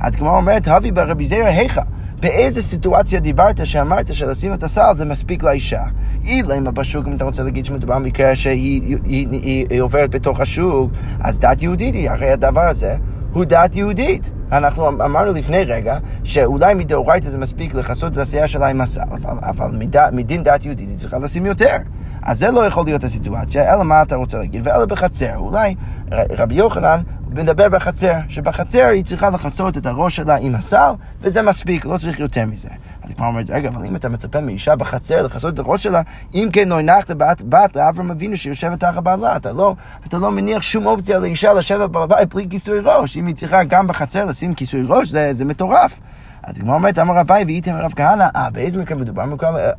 אז 0.00 0.16
כמו 0.16 0.36
אומרת, 0.36 0.68
הבי 0.68 0.90
ברבי 0.90 1.26
זירא 1.26 1.46
היכא. 1.46 1.82
באיזה 2.20 2.62
סיטואציה 2.62 3.20
דיברת 3.20 3.66
שאמרת 3.66 4.14
שלשים 4.14 4.54
את 4.54 4.62
הסל 4.62 4.94
זה 4.94 5.04
מספיק 5.04 5.42
לאישה? 5.42 5.82
אילמה 6.24 6.70
בשוק, 6.70 7.06
אם 7.08 7.16
אתה 7.16 7.24
רוצה 7.24 7.42
להגיד 7.42 7.64
שמדובר 7.64 7.98
במקרה 7.98 8.36
שהיא 8.36 8.82
היא, 8.82 8.96
היא, 9.04 9.28
היא, 9.30 9.66
היא 9.70 9.80
עוברת 9.80 10.10
בתוך 10.10 10.40
השוק, 10.40 10.92
אז 11.20 11.38
דת 11.38 11.62
יהודית 11.62 11.94
היא, 11.94 12.10
הרי 12.10 12.30
הדבר 12.30 12.68
הזה 12.68 12.96
הוא 13.32 13.44
דת 13.44 13.76
יהודית. 13.76 14.30
אנחנו 14.52 14.88
אמרנו 14.88 15.32
לפני 15.32 15.64
רגע, 15.64 15.98
שאולי 16.24 16.74
מדאורייתא 16.74 17.28
זה 17.28 17.38
מספיק 17.38 17.74
לכסות 17.74 18.12
את 18.12 18.18
השיער 18.18 18.46
שלה 18.46 18.66
עם 18.66 18.80
הסל, 18.80 19.00
אבל, 19.10 19.38
אבל 19.42 19.76
מד, 19.78 20.10
מדין 20.12 20.42
דת 20.42 20.64
יהודית 20.64 20.88
היא 20.88 20.98
צריכה 20.98 21.18
לשים 21.18 21.46
יותר. 21.46 21.76
אז 22.24 22.38
זה 22.38 22.50
לא 22.50 22.66
יכול 22.66 22.84
להיות 22.84 23.04
הסיטואציה, 23.04 23.74
אלא 23.74 23.84
מה 23.84 24.02
אתה 24.02 24.16
רוצה 24.16 24.38
להגיד? 24.38 24.60
ואלא 24.64 24.86
בחצר. 24.86 25.36
אולי 25.36 25.74
רבי 26.10 26.54
יוחנן 26.54 27.02
מדבר 27.30 27.68
בחצר, 27.68 28.14
שבחצר 28.28 28.84
היא 28.84 29.04
צריכה 29.04 29.30
לכסות 29.30 29.76
את 29.76 29.86
הראש 29.86 30.16
שלה 30.16 30.36
עם 30.36 30.54
הסל, 30.54 30.92
וזה 31.20 31.42
מספיק, 31.42 31.84
לא 31.84 31.98
צריך 31.98 32.20
יותר 32.20 32.46
מזה. 32.46 32.68
אז 33.02 33.08
היא 33.08 33.16
כבר 33.16 33.26
אומרת, 33.26 33.50
רגע, 33.50 33.68
אבל 33.68 33.84
אם 33.84 33.96
אתה 33.96 34.08
מצפה 34.08 34.40
מאישה 34.40 34.76
בחצר 34.76 35.22
לכסות 35.22 35.54
את 35.54 35.58
הראש 35.58 35.82
שלה, 35.82 36.02
אם 36.34 36.48
כן 36.52 36.68
לא 36.68 36.78
הנחת 36.78 37.10
בת, 37.10 37.42
בת 37.48 37.76
לאברהם 37.76 38.10
אבינו 38.10 38.36
שיושבת 38.36 38.80
תחת 38.80 39.02
בעלה, 39.02 39.36
אתה 39.36 39.52
לא, 39.52 39.74
אתה 40.06 40.18
לא 40.18 40.30
מניח 40.30 40.62
שום 40.62 40.86
אופציה 40.86 41.18
לאישה 41.18 41.52
לשבת 41.52 41.90
בבית 41.90 42.34
בלי 42.34 42.46
כיסוי 42.50 42.78
ראש. 42.84 43.16
אם 43.16 43.26
היא 43.26 43.34
צריכה 43.34 43.64
גם 43.64 43.86
בחצר 43.86 44.24
לשים 44.24 44.54
כיסוי 44.54 44.82
ראש, 44.88 45.08
זה, 45.08 45.34
זה 45.34 45.44
מטורף. 45.44 46.00
אז 46.46 46.58
כמו 46.58 46.74
אומרת, 46.74 46.98
אמר 46.98 47.14
רבי 47.16 47.44
ואיתם 47.46 47.74
רב 47.74 47.92
כהנא, 47.96 48.26
אה, 48.36 48.50
באיזה 48.50 48.78
מקרה 48.78 48.98
מדובר? 48.98 49.24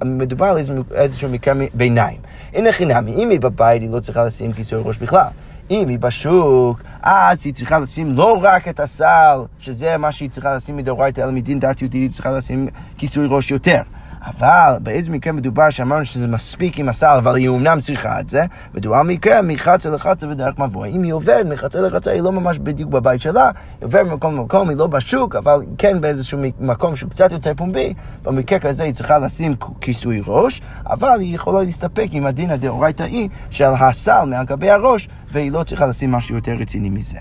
מדובר 0.06 0.46
על 0.46 0.58
איזשהו 0.92 1.30
מקרה 1.30 1.54
ביניים. 1.74 2.18
הנה 2.56 2.72
חינמי, 2.72 3.12
אם 3.12 3.30
היא 3.30 3.40
בבית, 3.40 3.82
היא 3.82 3.90
לא 3.90 4.00
צריכה 4.00 4.26
לשים 4.26 4.54
כיסוי 4.54 4.82
ראש 4.86 4.98
בכלל. 4.98 5.28
אם 5.72 5.88
היא 5.88 6.00
בשוק, 6.00 6.82
אז 7.02 7.46
היא 7.46 7.54
צריכה 7.54 7.80
לשים 7.80 8.12
לא 8.12 8.40
רק 8.42 8.68
את 8.68 8.80
הסל, 8.80 9.40
שזה 9.60 9.98
מה 9.98 10.12
שהיא 10.12 10.30
צריכה 10.30 10.56
לשים 10.56 10.78
מדאורייתא, 10.78 11.22
אלא 11.22 11.32
מדין 11.32 11.60
דת 11.60 11.82
יהודית, 11.82 12.02
היא 12.02 12.10
צריכה 12.10 12.32
לשים 12.32 12.68
כיסוי 12.98 13.28
ראש 13.30 13.52
יותר. 13.52 13.82
אבל 14.26 14.78
באיזה 14.84 15.12
מקרה 15.12 15.34
מדובר 15.34 15.70
שאמרנו 15.70 16.06
שזה 16.06 16.28
מספיק 16.28 16.80
עם 16.80 16.90
הסל, 16.90 17.16
אבל 17.18 17.36
היא 17.36 17.48
אומנם 17.48 17.82
צריכה 17.82 18.20
את 18.20 18.30
זה, 18.30 18.46
מדובר 18.74 19.04
מקרה 19.04 19.42
מחצה 19.42 19.90
לחצה 19.90 20.28
ודרך 20.28 20.60
מבוא. 20.60 20.86
אם 20.86 21.04
היא 21.04 21.14
עוברת 21.14 21.46
מחצה 21.46 21.82
לחצה, 21.82 22.12
היא 22.12 22.22
לא 22.22 22.32
ממש 22.32 22.58
בדיוק 22.58 22.90
בבית 22.90 23.22
שלה, 23.22 23.46
היא 23.46 23.86
עוברת 23.86 24.08
ממקום 24.08 24.36
למקום, 24.36 24.70
היא 24.70 24.78
לא 24.78 24.88
בשוק, 24.88 25.36
אבל 25.36 25.62
כן 25.78 26.02
באיזשהו 26.02 26.40
מקום 26.60 26.96
שהוא 26.96 27.10
קצת 27.10 27.32
יותר 27.32 27.54
פומבי, 27.58 27.94
במקרה 28.24 28.60
כזה 28.60 28.84
היא 28.84 28.94
צריכה 28.94 29.20
לשים 29.20 29.56
כיסוי 29.82 30.22
ראש, 30.28 30.62
אבל 30.86 31.20
היא 31.20 31.36
יכולה 31.36 31.64
להסתפק 31.64 32.08
עם 32.12 32.26
הדין 32.26 32.50
הדאורייתא 32.50 33.04
היא 33.04 33.30
של 33.50 33.70
הסל 33.80 34.26
מעל 34.28 34.46
גבי 34.46 34.70
הראש, 34.70 35.08
והיא 35.32 35.52
לא 35.52 35.64
צריכה 35.64 35.86
לשים 35.86 36.12
משהו 36.12 36.36
יותר 36.36 36.54
רציני 36.54 36.90
מזה. 36.90 37.20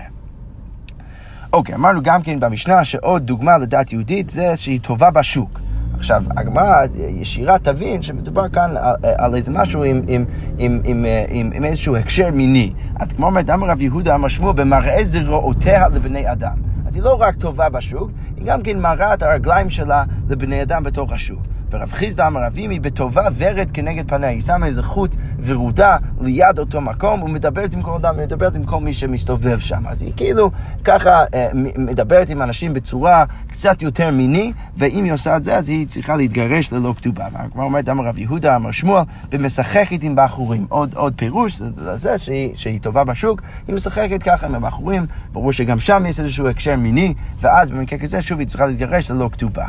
אוקיי, 1.53 1.75
אמרנו 1.75 2.03
גם 2.03 2.21
כן 2.21 2.39
במשנה 2.39 2.85
שעוד 2.85 3.25
דוגמה 3.25 3.57
לדת 3.57 3.93
יהודית 3.93 4.29
זה 4.29 4.57
שהיא 4.57 4.79
טובה 4.81 5.11
בשוק. 5.11 5.64
עכשיו, 5.97 6.23
הגמרא 6.37 6.85
ישירה 6.97 7.59
תבין 7.59 8.01
שמדובר 8.01 8.49
כאן 8.49 8.77
על, 8.77 8.95
על 9.17 9.35
איזה 9.35 9.51
משהו 9.51 9.83
עם, 9.83 10.01
עם, 10.07 10.25
עם, 10.57 10.81
עם, 10.83 11.05
עם, 11.29 11.51
עם 11.53 11.65
איזשהו 11.65 11.95
הקשר 11.95 12.31
מיני. 12.31 12.73
אז 12.99 13.13
כמו 13.13 13.25
אומרת, 13.25 13.49
אמר 13.49 13.67
רב 13.67 13.81
יהודה 13.81 14.15
אמר 14.15 14.27
שמואל, 14.27 14.53
במראה 14.55 15.05
זרועותיה 15.05 15.89
לבני 15.89 16.31
אדם. 16.31 16.57
אז 16.87 16.95
היא 16.95 17.03
לא 17.03 17.21
רק 17.21 17.35
טובה 17.35 17.69
בשוק, 17.69 18.11
גם 18.45 18.61
כן 18.61 18.79
מראה 18.79 19.13
את 19.13 19.23
הרגליים 19.23 19.69
שלה 19.69 20.03
לבני 20.29 20.61
אדם 20.61 20.83
בתוך 20.83 21.11
השוק. 21.11 21.41
ורב 21.71 21.91
חיסדא 21.91 22.27
אמר 22.27 22.47
אבימי 22.47 22.79
בטובה 22.79 23.27
ורד 23.37 23.71
כנגד 23.73 24.07
פניה, 24.07 24.29
היא 24.29 24.41
שמה 24.41 24.65
איזה 24.65 24.83
חוט 24.83 25.15
ורודה 25.43 25.97
ליד 26.21 26.59
אותו 26.59 26.81
מקום 26.81 27.23
ומדברת 27.23 27.73
עם 27.73 27.81
כל 27.81 27.93
אדם, 27.93 28.15
ומדברת 28.17 28.55
עם 28.55 28.63
כל 28.63 28.79
מי 28.79 28.93
שמסתובב 28.93 29.59
שם. 29.59 29.87
אז 29.87 30.01
היא 30.01 30.13
כאילו 30.15 30.51
ככה 30.83 31.23
אה, 31.33 31.47
מדברת 31.77 32.29
עם 32.29 32.41
אנשים 32.41 32.73
בצורה 32.73 33.25
קצת 33.47 33.81
יותר 33.81 34.11
מיני, 34.11 34.53
ואם 34.77 35.03
היא 35.03 35.13
עושה 35.13 35.37
את 35.37 35.43
זה 35.43 35.55
אז 35.55 35.69
היא 35.69 35.87
צריכה 35.87 36.15
להתגרש 36.15 36.73
ללא 36.73 36.93
כתובה. 36.97 37.25
כמו 37.51 37.63
אומרת 37.63 37.89
אמר 37.89 38.03
רב 38.05 38.17
יהודה, 38.17 38.55
אמר 38.55 38.71
שמואל, 38.71 39.03
ומשחקת 39.31 40.03
עם 40.03 40.15
בחורים. 40.15 40.65
עוד, 40.69 40.93
עוד 40.95 41.13
פירוש 41.15 41.61
לזה 41.77 42.17
שהיא, 42.17 42.55
שהיא 42.55 42.79
טובה 42.81 43.03
בשוק, 43.03 43.41
היא 43.67 43.75
משחקת 43.75 44.23
ככה 44.23 44.47
עם 44.47 44.55
הבחורים, 44.55 45.05
ברור 45.33 45.51
שגם 45.51 45.79
שם 45.79 46.05
יש 46.05 46.19
איזשהו 46.19 46.47
הקשר 46.47 46.75
מיני, 46.75 47.13
ואז 47.41 47.71
במקרה 47.71 47.99
כזה 47.99 48.21
היא 48.39 48.47
צריכה 48.47 48.65
להתגרש 48.65 49.11
ללא 49.11 49.29
כתובה. 49.31 49.65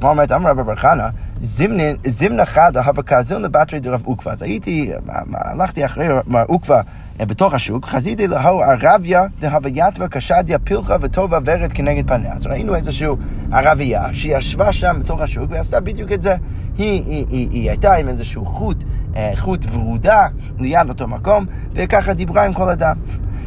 כמו 0.00 0.08
אומרת 0.08 0.32
אמר 0.32 0.50
רבי 0.50 0.62
בר 0.62 0.76
חנא, 0.76 1.08
זימנה 2.04 2.44
חדה 2.44 2.82
הווה 2.82 3.02
כזילנה 3.02 3.48
בתרי 3.48 3.80
דרב 3.80 4.02
עוקווה. 4.04 4.32
אז 4.32 4.42
הייתי, 4.42 4.90
הלכתי 5.32 5.84
אחרי 5.84 6.06
מר 6.26 6.44
עוקווה 6.46 6.80
אה, 7.20 7.26
בתוך 7.26 7.54
השוק, 7.54 7.86
חזיתי 7.86 8.26
להו 8.26 8.62
ערביה 8.62 9.22
דהווייתווה 9.40 10.08
קשדיה 10.08 10.58
פילחה 10.58 10.96
וטובה 11.00 11.38
ורד 11.44 11.72
כנגד 11.72 12.08
פניה. 12.08 12.32
אז 12.32 12.46
ראינו 12.46 12.74
איזושהי 12.74 13.08
ערבייה 13.52 14.12
שישבה 14.12 14.72
שם 14.72 14.96
בתוך 15.00 15.20
השוק 15.20 15.44
ועשתה 15.48 15.80
בדיוק 15.80 16.12
את 16.12 16.22
זה. 16.22 16.36
היא, 16.78 17.04
היא, 17.06 17.26
היא, 17.28 17.48
היא 17.50 17.70
הייתה 17.70 17.94
עם 17.94 18.08
איזשהו 18.08 18.44
חוט, 18.44 18.84
אה, 19.16 19.32
חוט 19.36 19.66
ורודה 19.72 20.26
ליד 20.58 20.88
אותו 20.88 21.08
מקום, 21.08 21.46
וככה 21.74 22.14
דיברה 22.14 22.44
עם 22.44 22.52
כל 22.52 22.68
אדם. 22.68 22.96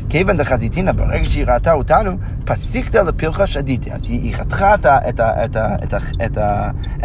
כיוון 0.09 0.37
דחזיתינה, 0.37 0.93
ברגע 0.93 1.25
שהיא 1.25 1.45
ראתה 1.45 1.73
אותנו, 1.73 2.17
פסיקתא 2.45 2.97
לפרחה 2.97 3.47
שדיתי. 3.47 3.91
אז 3.91 4.09
היא, 4.09 4.35
חתכה 4.35 4.75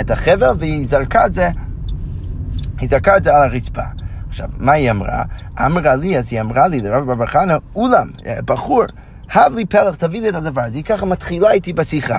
את, 0.01 0.11
החבל 0.11 0.55
והיא 0.59 0.87
זרקה 0.87 1.27
את 1.27 1.35
זה, 1.35 1.51
היא 2.79 2.89
זרקה 2.89 3.17
את 3.17 3.25
זה 3.25 3.37
על 3.37 3.43
הרצפה. 3.43 3.83
עכשיו, 4.29 4.49
מה 4.59 4.73
היא 4.73 4.91
אמרה? 4.91 5.23
אמרה 5.67 5.97
לי, 5.97 6.19
אז 6.19 6.33
היא 6.33 6.41
אמרה 6.41 6.69
לי 6.69 6.81
לרב 6.81 7.13
בר 7.13 7.27
חנא, 7.27 7.57
אולם, 7.75 8.11
אה, 8.27 8.39
בחור, 8.45 8.85
הב 9.33 9.55
לי 9.55 9.65
פלח, 9.65 9.95
תביא 9.95 10.21
לי 10.21 10.29
את 10.29 10.35
הדבר 10.35 10.61
הזה. 10.61 10.77
היא 10.77 10.85
ככה 10.85 11.07
מתחילה 11.07 11.51
איתי 11.51 11.73
בשיחה. 11.73 12.19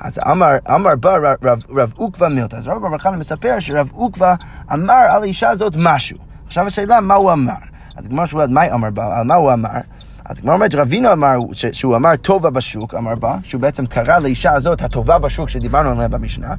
אז 0.00 0.18
אמר, 0.30 0.50
אמר 0.74 0.96
בא 0.96 1.16
רב, 1.42 1.58
רב 1.70 1.92
עוקווה 1.96 2.28
מילתא. 2.28 2.56
אז 2.56 2.66
רב 2.66 2.82
בר 2.82 2.98
חנא 2.98 3.16
מספר 3.16 3.56
שרב 3.58 3.90
עוקווה 3.92 4.34
אמר 4.72 5.06
על 5.10 5.22
האישה 5.22 5.50
הזאת 5.50 5.72
משהו. 5.78 6.18
עכשיו 6.46 6.66
השאלה, 6.66 7.00
מה 7.00 7.14
הוא 7.14 7.32
אמר? 7.32 7.52
אז 7.96 8.06
כמו 8.06 8.26
שהוא 8.26 8.42
אמר 8.44 8.62
על 8.96 9.24
מה 9.24 9.34
הוא 9.34 9.52
אמר? 9.52 9.68
אז 10.30 10.38
הגמרא 10.38 10.54
אומרת, 10.54 10.74
רבינו 10.74 11.12
אמר, 11.12 11.38
שהוא 11.52 11.96
אמר 11.96 12.16
טובה 12.16 12.50
בשוק, 12.50 12.94
אמר 12.94 13.14
בה, 13.14 13.36
שהוא 13.42 13.60
בעצם 13.60 13.86
קרא 13.86 14.18
לאישה 14.18 14.52
הזאת 14.52 14.82
הטובה 14.82 15.18
בשוק 15.18 15.48
שדיברנו 15.48 15.90
עליה 15.90 16.08
במשנה, 16.08 16.54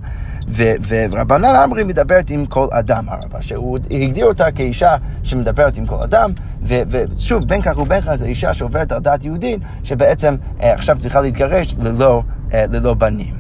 ורבנן 0.88 1.56
אמרי 1.56 1.84
מדברת 1.84 2.30
עם 2.30 2.46
כל 2.46 2.68
אדם, 2.72 3.10
הרבה, 3.10 3.42
שהוא 3.42 3.80
הגדיר 3.92 4.26
אותה 4.26 4.52
כאישה 4.52 4.96
שמדברת 5.24 5.78
עם 5.78 5.86
כל 5.86 5.96
אדם, 5.96 6.32
ושוב, 6.64 7.48
בין 7.48 7.62
כך 7.62 7.78
ובין 7.78 8.02
כך 8.02 8.16
זו 8.16 8.26
אישה 8.26 8.54
שעוברת 8.54 8.92
על 8.92 9.00
דת 9.00 9.26
יהודית, 9.26 9.60
שבעצם 9.84 10.36
אה, 10.62 10.74
עכשיו 10.74 10.98
צריכה 10.98 11.22
להתגרש 11.22 11.76
ללא, 11.80 12.24
אה, 12.54 12.66
ללא 12.72 12.94
בנים. 12.94 13.36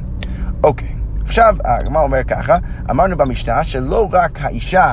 אוקיי, 0.63 0.95
עכשיו 1.25 1.55
הגמרא 1.65 2.03
אומר 2.03 2.23
ככה, 2.23 2.57
אמרנו 2.89 3.17
במשנה 3.17 3.63
שלא 3.63 4.09
רק 4.11 4.41
האישה 4.41 4.91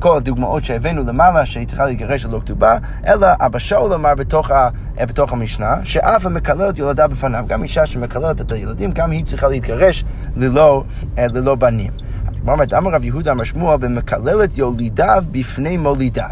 כל 0.00 0.16
הדוגמאות 0.16 0.64
שהבאנו 0.64 1.02
למעלה, 1.06 1.46
שהיא 1.46 1.66
צריכה 1.66 1.86
להתגרש 1.86 2.26
ללא 2.26 2.40
כתובה, 2.40 2.78
אלא 3.06 3.26
אבא 3.40 3.58
שאול 3.58 3.92
אמר 3.92 4.14
בתוך, 4.14 4.50
ה, 4.50 4.68
אה, 5.00 5.06
בתוך 5.06 5.32
המשנה, 5.32 5.76
שאף 5.84 6.26
המקללת 6.26 6.78
יולדה 6.78 7.08
בפניו, 7.08 7.44
גם 7.48 7.62
אישה 7.62 7.86
שמקללת 7.86 8.40
את 8.40 8.52
הילדים, 8.52 8.92
גם 8.92 9.10
היא 9.10 9.24
צריכה 9.24 9.48
להתגרש 9.48 10.04
ללא, 10.36 10.84
אה, 11.18 11.26
ללא 11.32 11.54
בנים. 11.54 11.92
אז 12.28 12.40
כמו 12.40 12.52
אומרת, 12.52 12.74
אמר 12.74 12.90
רב 12.90 13.04
יהודה 13.04 13.32
אמר 13.32 13.44
שמואל, 13.44 13.76
במקללת 13.76 14.58
יולידיו 14.58 15.24
בפני 15.30 15.76
מולידיו. 15.76 16.30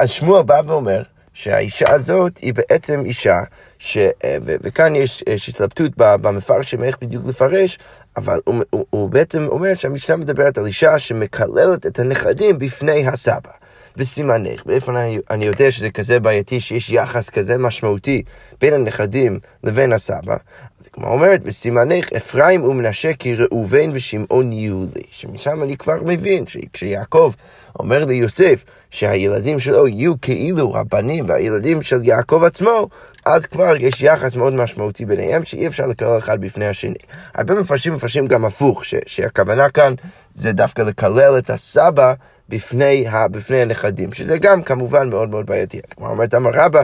אז 0.00 0.10
שמואל 0.10 0.42
בא 0.42 0.60
ואומר, 0.66 1.02
שהאישה 1.34 1.90
הזאת 1.90 2.38
היא 2.38 2.54
בעצם 2.54 3.04
אישה, 3.04 3.38
ש... 3.78 3.98
וכאן 4.44 4.96
יש, 4.96 5.24
יש 5.28 5.48
התלבטות 5.48 5.92
במפרשים 5.96 6.84
איך 6.84 6.96
בדיוק 7.00 7.26
לפרש, 7.26 7.78
אבל 8.16 8.40
הוא, 8.44 8.54
הוא, 8.70 8.86
הוא 8.90 9.10
בעצם 9.10 9.46
אומר 9.48 9.74
שהמשנה 9.74 10.16
מדברת 10.16 10.58
על 10.58 10.66
אישה 10.66 10.98
שמקללת 10.98 11.86
את 11.86 11.98
הנכדים 11.98 12.58
בפני 12.58 13.06
הסבא. 13.06 13.50
וסימנך, 13.96 14.62
ואיפה 14.66 14.92
אני, 14.92 15.18
אני 15.30 15.46
יודע 15.46 15.70
שזה 15.70 15.90
כזה 15.90 16.20
בעייתי, 16.20 16.60
שיש 16.60 16.90
יחס 16.90 17.30
כזה 17.30 17.58
משמעותי 17.58 18.22
בין 18.60 18.74
הנכדים 18.74 19.38
לבין 19.64 19.92
הסבא, 19.92 20.36
אז 20.80 20.88
כמו 20.92 21.06
אומרת, 21.08 21.40
וסימנך 21.44 22.12
אפרים 22.16 22.64
ומנשה 22.64 23.12
כי 23.12 23.34
ראובן 23.34 23.90
ושמעון 23.92 24.52
יהיו 24.52 24.84
לי. 24.96 25.02
שמשם 25.10 25.62
אני 25.62 25.76
כבר 25.76 25.96
מבין 26.04 26.46
שכשיעקב 26.46 27.32
אומר 27.78 28.04
ליוסף 28.04 28.64
שהילדים 28.90 29.60
שלו 29.60 29.88
יהיו 29.88 30.20
כאילו 30.20 30.72
רבנים 30.72 31.28
והילדים 31.28 31.82
של 31.82 32.04
יעקב 32.04 32.42
עצמו, 32.44 32.88
אז 33.26 33.46
כבר 33.46 33.76
יש 33.76 34.02
יחס 34.02 34.36
מאוד 34.36 34.54
משמעותי 34.54 35.04
ביניהם 35.04 35.44
שאי 35.44 35.66
אפשר 35.66 35.86
לקלל 35.86 36.18
אחד 36.18 36.40
בפני 36.40 36.66
השני. 36.66 36.94
הרבה 37.34 37.54
מפרשים 37.54 37.94
מפרשים 37.94 38.26
גם 38.26 38.44
הפוך, 38.44 38.84
ש- 38.84 38.94
שהכוונה 39.06 39.68
כאן 39.70 39.94
זה 40.34 40.52
דווקא 40.52 40.82
לקלל 40.82 41.38
את 41.38 41.50
הסבא 41.50 42.14
בפני, 42.54 43.08
ה, 43.08 43.28
בפני 43.28 43.60
הנכדים, 43.62 44.12
שזה 44.12 44.38
גם 44.38 44.62
כמובן 44.62 45.10
מאוד 45.10 45.30
מאוד 45.30 45.46
בעייתי. 45.46 45.80
אז 45.86 45.92
כמו 45.92 46.06
אומרת 46.06 46.34
אמר 46.34 46.50
רבא, 46.54 46.82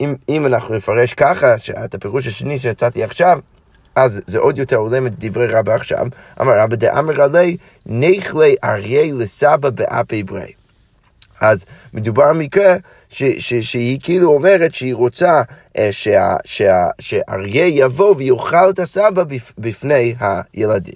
אם, 0.00 0.14
אם 0.28 0.46
אנחנו 0.46 0.74
נפרש 0.74 1.14
ככה, 1.14 1.54
את 1.84 1.94
הפירוש 1.94 2.26
השני 2.26 2.58
שיצאתי 2.58 3.04
עכשיו, 3.04 3.38
אז 3.94 4.22
זה 4.26 4.38
עוד 4.38 4.58
יותר 4.58 4.76
הולם 4.76 5.06
את 5.06 5.12
דברי 5.18 5.46
רבא 5.46 5.74
עכשיו. 5.74 6.06
אמר 6.40 6.58
רבא 6.58 6.76
דאמר 6.76 7.22
עלי, 7.22 7.56
נכלי 7.86 8.54
אריה 8.64 9.12
לסבא 9.14 9.70
באפי 9.70 10.22
ברי. 10.22 10.52
אז 11.40 11.64
מדובר 11.94 12.22
על 12.22 12.36
מקרה 12.36 12.76
ש, 13.08 13.22
ש, 13.22 13.54
שהיא 13.54 13.98
כאילו 14.02 14.34
אומרת 14.34 14.74
שהיא 14.74 14.94
רוצה 14.94 15.42
אה, 15.78 15.90
שאריה 16.98 17.66
יבוא 17.66 18.14
ויאכל 18.16 18.70
את 18.70 18.78
הסבא 18.78 19.24
בפ, 19.24 19.52
בפני 19.58 20.14
הילדים. 20.20 20.94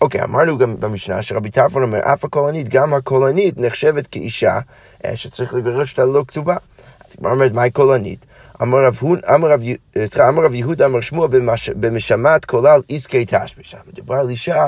אוקיי, 0.00 0.22
אמרנו 0.22 0.58
גם 0.58 0.80
במשנה 0.80 1.22
שרבי 1.22 1.50
טרפון 1.50 1.82
אומר, 1.82 1.98
אף 1.98 2.24
הקולנית, 2.24 2.68
גם 2.68 2.94
הקולנית 2.94 3.58
נחשבת 3.58 4.06
כאישה 4.06 4.58
אה, 5.04 5.16
שצריך 5.16 5.54
לגרש 5.54 5.92
אותה 5.92 6.04
ללא 6.04 6.24
כתובה. 6.28 6.54
אז 6.54 7.14
הגמרא 7.18 7.32
אומרת, 7.32 7.52
מהי 7.52 7.70
קולנית? 7.70 8.26
אמר 8.62 8.78
רב, 8.78 9.72
אה, 9.96 10.56
יהודה 10.56 10.86
אמר 10.86 11.00
שמוע 11.00 11.28
במשמעת 11.76 12.44
כולל 12.44 12.80
עסקי 12.88 13.24
תשמיש. 13.24 13.74
מדובר 13.92 14.14
על 14.14 14.30
אישה 14.30 14.66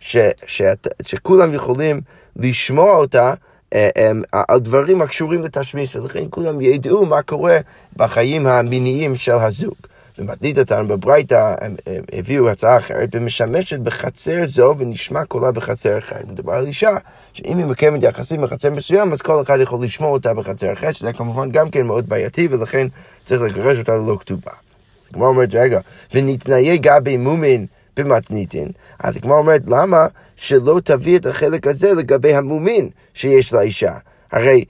ש, 0.00 0.16
ש, 0.46 0.62
שכולם 1.02 1.54
יכולים 1.54 2.00
לשמוע 2.36 2.96
אותה 2.96 3.34
אה, 3.74 4.10
על 4.48 4.60
דברים 4.60 5.02
הקשורים 5.02 5.42
לתשמיש, 5.42 5.96
ולכן 5.96 6.24
כולם 6.30 6.60
ידעו 6.60 7.06
מה 7.06 7.22
קורה 7.22 7.58
בחיים 7.96 8.46
המיניים 8.46 9.16
של 9.16 9.32
הזוג. 9.32 9.76
ומתנית 10.18 10.58
אותנו 10.58 10.88
בברייתא, 10.88 11.54
הם 11.60 11.76
הביאו 12.12 12.48
הצעה 12.48 12.78
אחרת, 12.78 13.08
ומשמשת 13.12 13.78
בחצר 13.78 14.46
זו 14.46 14.74
ונשמע 14.78 15.24
קולה 15.24 15.52
בחצר 15.52 15.98
אחרת. 15.98 16.28
מדובר 16.28 16.52
על 16.52 16.66
אישה, 16.66 16.96
שאם 17.32 17.58
היא 17.58 17.66
מקיימת 17.66 18.02
יחסים 18.02 18.40
בחצר 18.40 18.70
מסוים, 18.70 19.12
אז 19.12 19.20
כל 19.20 19.42
אחד 19.42 19.58
יכול 19.62 19.84
לשמוע 19.84 20.10
אותה 20.10 20.34
בחצר 20.34 20.72
אחרת, 20.72 20.94
שזה 20.94 21.12
כמובן 21.12 21.50
גם 21.50 21.70
כן 21.70 21.86
מאוד 21.86 22.08
בעייתי, 22.08 22.48
ולכן 22.50 22.86
צריך 23.24 23.42
לגרש 23.42 23.78
אותה 23.78 23.92
ללא 23.96 24.16
כתובה. 24.20 24.50
אז 24.52 25.08
הגמרא 25.10 25.28
אומרת, 25.28 25.54
רגע, 25.54 25.80
ונתניה 26.14 26.76
גבי 26.76 27.16
מומין 27.16 27.66
במתניתין, 27.96 28.68
אז 28.98 29.16
הגמרא 29.16 29.38
אומרת, 29.38 29.62
למה 29.66 30.06
שלא 30.36 30.80
תביא 30.84 31.18
את 31.18 31.26
החלק 31.26 31.66
הזה 31.66 31.94
לגבי 31.94 32.34
המומין 32.34 32.88
שיש 33.14 33.52
לאישה? 33.52 33.92
הרי, 34.32 34.64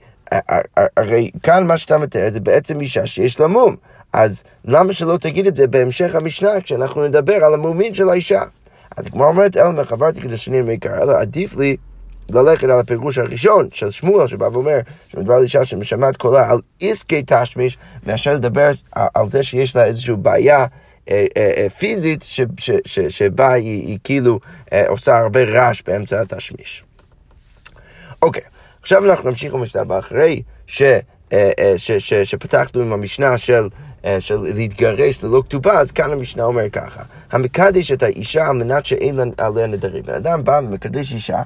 הרי 0.97 1.31
כאן 1.43 1.67
מה 1.67 1.77
שאתה 1.77 1.97
מתאר 1.97 2.29
זה 2.31 2.39
בעצם 2.39 2.81
אישה 2.81 3.07
שיש 3.07 3.39
לה 3.39 3.47
מום. 3.47 3.75
אז 4.13 4.43
למה 4.65 4.93
שלא 4.93 5.17
תגיד 5.17 5.47
את 5.47 5.55
זה 5.55 5.67
בהמשך 5.67 6.15
המשנה 6.15 6.61
כשאנחנו 6.61 7.07
נדבר 7.07 7.43
על 7.43 7.53
המומין 7.53 7.95
של 7.95 8.09
האישה? 8.09 8.41
אז 8.97 9.07
הגמרא 9.07 9.27
אומרת, 9.27 9.57
אלא 9.57 9.71
מחברתי 9.71 10.21
כדי 10.21 10.37
שאני 10.37 10.61
מעיקר, 10.61 11.03
אלא 11.03 11.11
עדיף 11.19 11.57
לי 11.57 11.77
ללכת 12.31 12.63
על 12.63 12.79
הפירוש 12.79 13.17
הראשון 13.17 13.67
של 13.71 13.91
שמואל, 13.91 14.27
שבא 14.27 14.49
ואומר, 14.53 14.79
שמדבר 15.07 15.33
על 15.33 15.43
אישה 15.43 15.65
שמשמעת 15.65 16.17
קולה 16.17 16.49
על 16.49 16.59
עסקי 16.81 17.23
תשמיש, 17.25 17.77
מאשר 18.05 18.33
לדבר 18.33 18.71
על 18.93 19.29
זה 19.29 19.43
שיש 19.43 19.75
לה 19.75 19.85
איזושהי 19.85 20.15
בעיה. 20.15 20.65
אה, 21.09 21.25
אה, 21.37 21.51
אה, 21.57 21.69
פיזית 21.69 22.25
שבה 23.07 23.53
היא 23.53 23.99
כאילו 24.03 24.39
עושה 24.87 25.17
הרבה 25.17 25.43
רעש 25.43 25.81
באמצע 25.87 26.21
התשמיש. 26.21 26.83
אוקיי, 28.21 28.41
עכשיו 28.81 29.05
אנחנו 29.05 29.29
נמשיך 29.29 29.53
במשנה 29.53 29.81
הבאה 29.81 29.99
אחרי 29.99 30.41
ש, 30.67 30.83
ש, 31.77 31.91
ש, 31.91 32.13
שפתחנו 32.13 32.81
עם 32.81 32.93
המשנה 32.93 33.37
של 33.37 33.67
אה, 34.05 34.21
של 34.21 34.37
להתגרש 34.37 35.23
ללא 35.23 35.43
כתובה, 35.45 35.79
אז 35.79 35.91
כאן 35.91 36.11
המשנה 36.11 36.43
אומר 36.43 36.69
ככה, 36.69 37.03
המקדש 37.31 37.91
את 37.91 38.03
האישה 38.03 38.47
על 38.47 38.55
מנת 38.55 38.85
שאין 38.85 39.19
עליה 39.37 39.67
נדרים. 39.67 40.03
בן 40.03 40.13
אדם 40.13 40.43
בא 40.43 40.61
ומקדש 40.63 41.13
אישה, 41.13 41.41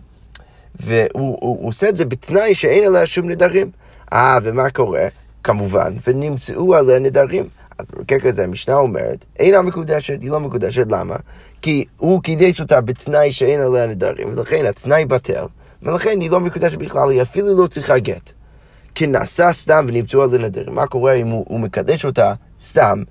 והוא 0.76 1.10
הוא, 1.14 1.38
הוא 1.42 1.68
עושה 1.68 1.90
את 1.90 1.98
זה 1.98 2.06
בתנאי 2.06 2.56
שאין 2.56 2.88
עליה 2.88 3.06
שום 3.06 3.30
נדרים. 3.30 3.70
אה, 4.14 4.38
ומה 4.44 4.70
קורה? 4.70 5.08
כמובן, 5.44 5.94
ונמצאו 6.08 6.76
עליה 6.76 7.00
נדרים. 7.00 7.48
אז 7.78 7.86
במקרה 7.94 8.20
כזה 8.20 8.44
המשנה 8.44 8.76
אומרת, 8.76 9.26
אינה 9.40 9.62
מקודשת, 9.62 10.18
היא 10.22 10.32
לא 10.32 10.40
מקודשת, 10.40 10.86
למה? 10.90 11.16
כי 11.62 11.86
הוא 11.98 12.24
קידש 12.24 12.62
אותה 12.62 12.82
בתנאי 12.82 13.32
שאין 13.32 13.62
עליה 13.62 13.88
נדרים, 13.88 14.28
ולכן 14.38 14.66
התנאי 14.66 15.06
בטל, 15.06 15.46
ולכן 15.84 16.20
היא 16.20 16.32
לא 16.32 16.40
מקודשת 16.40 16.78
בכלל, 16.78 17.10
היא 17.10 17.22
אפילו 17.22 17.62
לא 17.62 17.68
צריכה 17.68 18.00
גט. 18.00 18.32
כי 18.96 19.08
נעשה 19.08 19.54
סתם 19.54 19.86
ונמצאו 19.88 20.24
על 20.24 20.38
נדרים. 20.38 20.76
מה 20.76 20.88
קורה 20.88 21.14
אם 21.14 21.28
הוא, 21.28 21.46
הוא 21.48 21.60
מקדש 21.60 22.06
אותה 22.06 22.34
סתם, 22.60 23.04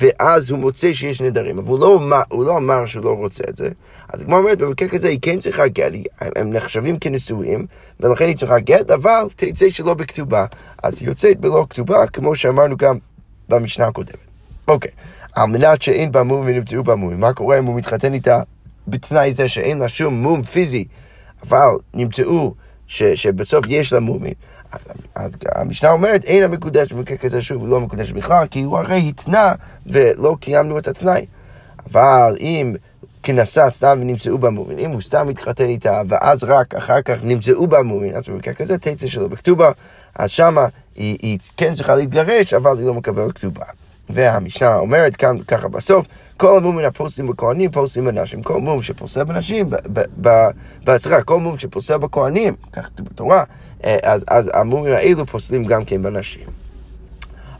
ואז 0.00 0.50
הוא 0.50 0.58
מוצא 0.58 0.92
שיש 0.92 1.20
נדרים, 1.20 1.58
אבל 1.58 1.68
הוא 1.68 1.78
לא, 1.78 2.00
הוא 2.28 2.44
לא 2.44 2.56
אמר 2.56 2.86
שהוא 2.86 3.04
לא 3.04 3.10
רוצה 3.10 3.44
את 3.48 3.56
זה. 3.56 3.68
אז 4.08 4.22
כמו 4.22 4.36
אומרת, 4.36 4.58
במקרה 4.58 4.88
כזה 4.88 5.08
היא 5.08 5.18
כן 5.22 5.38
צריכה 5.38 5.68
גט, 5.68 5.92
הם 6.36 6.52
נחשבים 6.52 6.98
כנשואים, 6.98 7.66
ולכן 8.00 8.24
היא 8.24 8.36
צריכה 8.36 8.58
גט, 8.58 8.90
אבל 8.90 9.24
תצא 9.36 9.70
שלא 9.70 9.94
בכתובה. 9.94 10.46
אז 10.82 11.00
היא 11.00 11.08
יוצאת 11.08 11.40
בלא 11.40 11.66
כתובה, 11.70 12.06
כמו 12.06 12.34
שאמרנו 12.36 12.76
גם 12.76 12.98
במשנה 13.48 13.86
הקודמת. 13.86 14.26
אוקיי, 14.68 14.90
על 15.34 15.46
מנת 15.46 15.82
שאין 15.82 16.12
בה 16.12 16.22
מום 16.22 16.42
ונמצאו 16.46 16.84
בה 16.84 16.94
מום, 16.94 17.20
מה 17.20 17.32
קורה 17.32 17.58
אם 17.58 17.64
הוא 17.64 17.74
מתחתן 17.74 18.14
איתה 18.14 18.40
בתנאי 18.88 19.32
זה 19.32 19.48
שאין 19.48 19.78
לה 19.78 19.88
שום 19.88 20.14
מום 20.14 20.42
פיזי, 20.42 20.84
אבל 21.48 21.76
נמצאו 21.94 22.54
ש, 22.86 23.02
שבסוף 23.02 23.64
יש 23.68 23.92
לה 23.92 24.00
מומים. 24.00 24.34
אז, 24.72 24.80
אז 25.14 25.36
המשנה 25.54 25.90
אומרת, 25.90 26.24
אין 26.24 26.42
המקודש 26.42 26.92
במקרה 26.92 27.16
כזה 27.16 27.42
שוב, 27.42 27.68
לא 27.68 27.80
מקודש 27.80 28.10
בכלל, 28.10 28.46
כי 28.46 28.62
הוא 28.62 28.78
הרי 28.78 29.08
התנה 29.08 29.52
ולא 29.86 30.36
קיימנו 30.40 30.78
את 30.78 30.88
התנאי. 30.88 31.26
אבל 31.90 32.36
אם 32.40 32.74
כנסה 33.22 33.70
סתם 33.70 33.98
ונמצאו 34.02 34.38
בה 34.38 34.50
מומין, 34.50 34.78
אם 34.78 34.90
הוא 34.90 35.00
סתם 35.00 35.28
מתחתן 35.28 35.66
איתה, 35.66 36.02
ואז 36.08 36.44
רק 36.44 36.74
אחר 36.74 37.02
כך 37.02 37.24
נמצאו 37.24 37.66
בה 37.66 37.82
מומין, 37.82 38.16
אז 38.16 38.28
במקרה 38.28 38.54
כזה 38.54 38.78
תצא 38.78 39.06
שלו 39.06 39.28
בכתובה, 39.28 39.70
אז 40.14 40.30
שמה 40.30 40.66
היא, 40.94 41.18
היא 41.22 41.38
כן 41.56 41.74
צריכה 41.74 41.94
להתגרש, 41.94 42.54
אבל 42.54 42.78
היא 42.78 42.86
לא 42.86 42.94
מקבלת 42.94 43.32
כתובה. 43.32 43.64
והמשנה 44.10 44.76
אומרת 44.76 45.16
כאן 45.16 45.38
ככה 45.48 45.68
בסוף, 45.68 46.06
כל 46.36 46.56
המום 46.56 46.76
מן 46.76 46.84
הפוסלים 46.84 47.26
בכהנים 47.26 47.70
פוסלים 47.70 48.04
בנשים. 48.04 48.42
כל 48.42 48.60
מום 48.60 48.82
שפוסל 48.82 49.24
בנשים, 49.24 49.70
סליחה, 50.96 51.22
כל 51.22 51.40
מום 51.40 51.58
שפוסל 51.58 51.96
בכהנים, 51.96 52.54
כך 52.72 52.86
כתוב 52.86 53.06
בתורה, 53.06 53.44
אה, 53.84 53.96
אז, 54.02 54.24
אז 54.28 54.50
המומים 54.54 54.92
האלו 54.92 55.26
פוסלים 55.26 55.64
גם 55.64 55.84
כן 55.84 56.02
בנשים. 56.02 56.46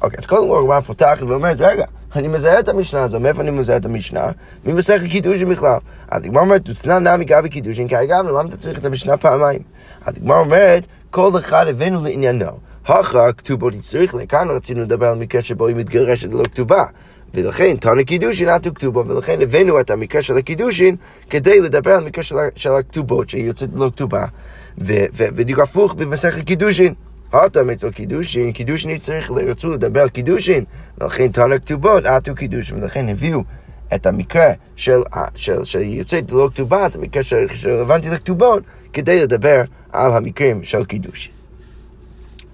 אוקיי, 0.03 0.19
אז 0.19 0.27
קודם 0.27 0.49
כל 0.49 0.61
הגמרא 0.61 0.81
פותחת 0.81 1.23
ואומרת, 1.23 1.57
רגע, 1.61 1.85
אני 2.17 2.29
מזהה 2.29 2.61
את 2.61 2.69
המשנה 2.69 3.03
הזו, 3.03 3.21
מאיפה 3.21 3.43
אני 3.43 3.51
מזהה 3.51 3.77
את 3.77 3.85
המשנה? 3.85 4.31
ממסכת 4.65 5.07
קידושין 5.11 5.49
בכלל. 5.49 5.79
אז 6.09 6.25
הגמרא 6.25 6.43
אומרת, 6.43 6.65
תותנה 6.65 6.99
נמי 6.99 7.25
גבי 7.25 7.49
קידושין, 7.49 7.89
כי 7.89 7.95
גם 8.09 8.29
למה 8.29 8.49
אתה 8.49 8.57
צריך 8.57 8.79
את 8.79 8.85
המשנה 8.85 9.17
פעמיים? 9.17 9.61
אז 10.05 10.17
הגמרא 10.17 10.39
אומרת, 10.39 10.87
כל 11.11 11.31
אחד 11.39 11.67
הבאנו 11.69 12.05
לעניינו. 12.05 12.51
הכא 12.87 13.33
כתובות 13.33 13.75
צריך, 13.81 14.15
לכאן 14.15 14.49
רצינו 14.51 14.83
לדבר 14.83 15.09
על 15.09 15.19
מקרה 15.19 15.43
שבו 15.43 15.67
היא 15.67 15.77
מתגרשת 15.77 16.33
ללא 16.33 16.45
כתובה. 16.45 16.85
ולכן 17.37 17.77
תנא 17.77 18.03
קידושין 18.03 18.49
עטו 18.49 18.75
כתובה, 18.75 19.03
ולכן 19.07 19.43
הבאנו 19.43 19.81
את 19.81 19.91
המקרה 19.91 20.23
של 20.23 20.37
הקידושין 20.37 20.97
כדי 21.31 21.61
לדבר 21.61 21.93
על 21.93 22.05
מקרה 22.05 22.25
של, 22.25 22.37
של 22.57 22.73
הכתובות 22.73 23.31
שהיא 23.31 23.45
יוצאת 23.45 23.69
ללא 23.75 23.91
כתובה. 23.95 24.27
ובדיוק 24.79 25.61
הפוך 25.61 25.95
במסכת 25.95 26.47
קידושין. 26.47 26.95
התם 27.33 27.71
אצל 27.71 27.91
קידושין, 27.91 28.53
קידושין 28.53 28.99
צריך, 28.99 29.31
רצו 29.31 29.69
לדבר 29.69 30.01
על 30.01 30.09
קידושין, 30.09 30.65
ולכן 30.99 31.29
תנא 31.29 31.59
כתובות 31.59 32.05
אטו 32.05 32.35
קידושין, 32.35 32.83
ולכן 32.83 33.09
הביאו 33.09 33.43
את 33.95 34.07
המקרה 34.07 34.53
של, 34.77 35.01
של, 35.35 35.65
של 35.65 35.81
יוצאת 35.81 36.31
ללא 36.31 36.51
כתובה, 36.55 36.87
את 36.87 36.97
המקרה 36.97 37.23
שרלוונטי 37.23 38.11
לכתובות, 38.11 38.63
כדי 38.93 39.23
לדבר 39.23 39.63
על 39.93 40.13
המקרים 40.13 40.65
של 40.65 40.85
קידושין. 40.85 41.33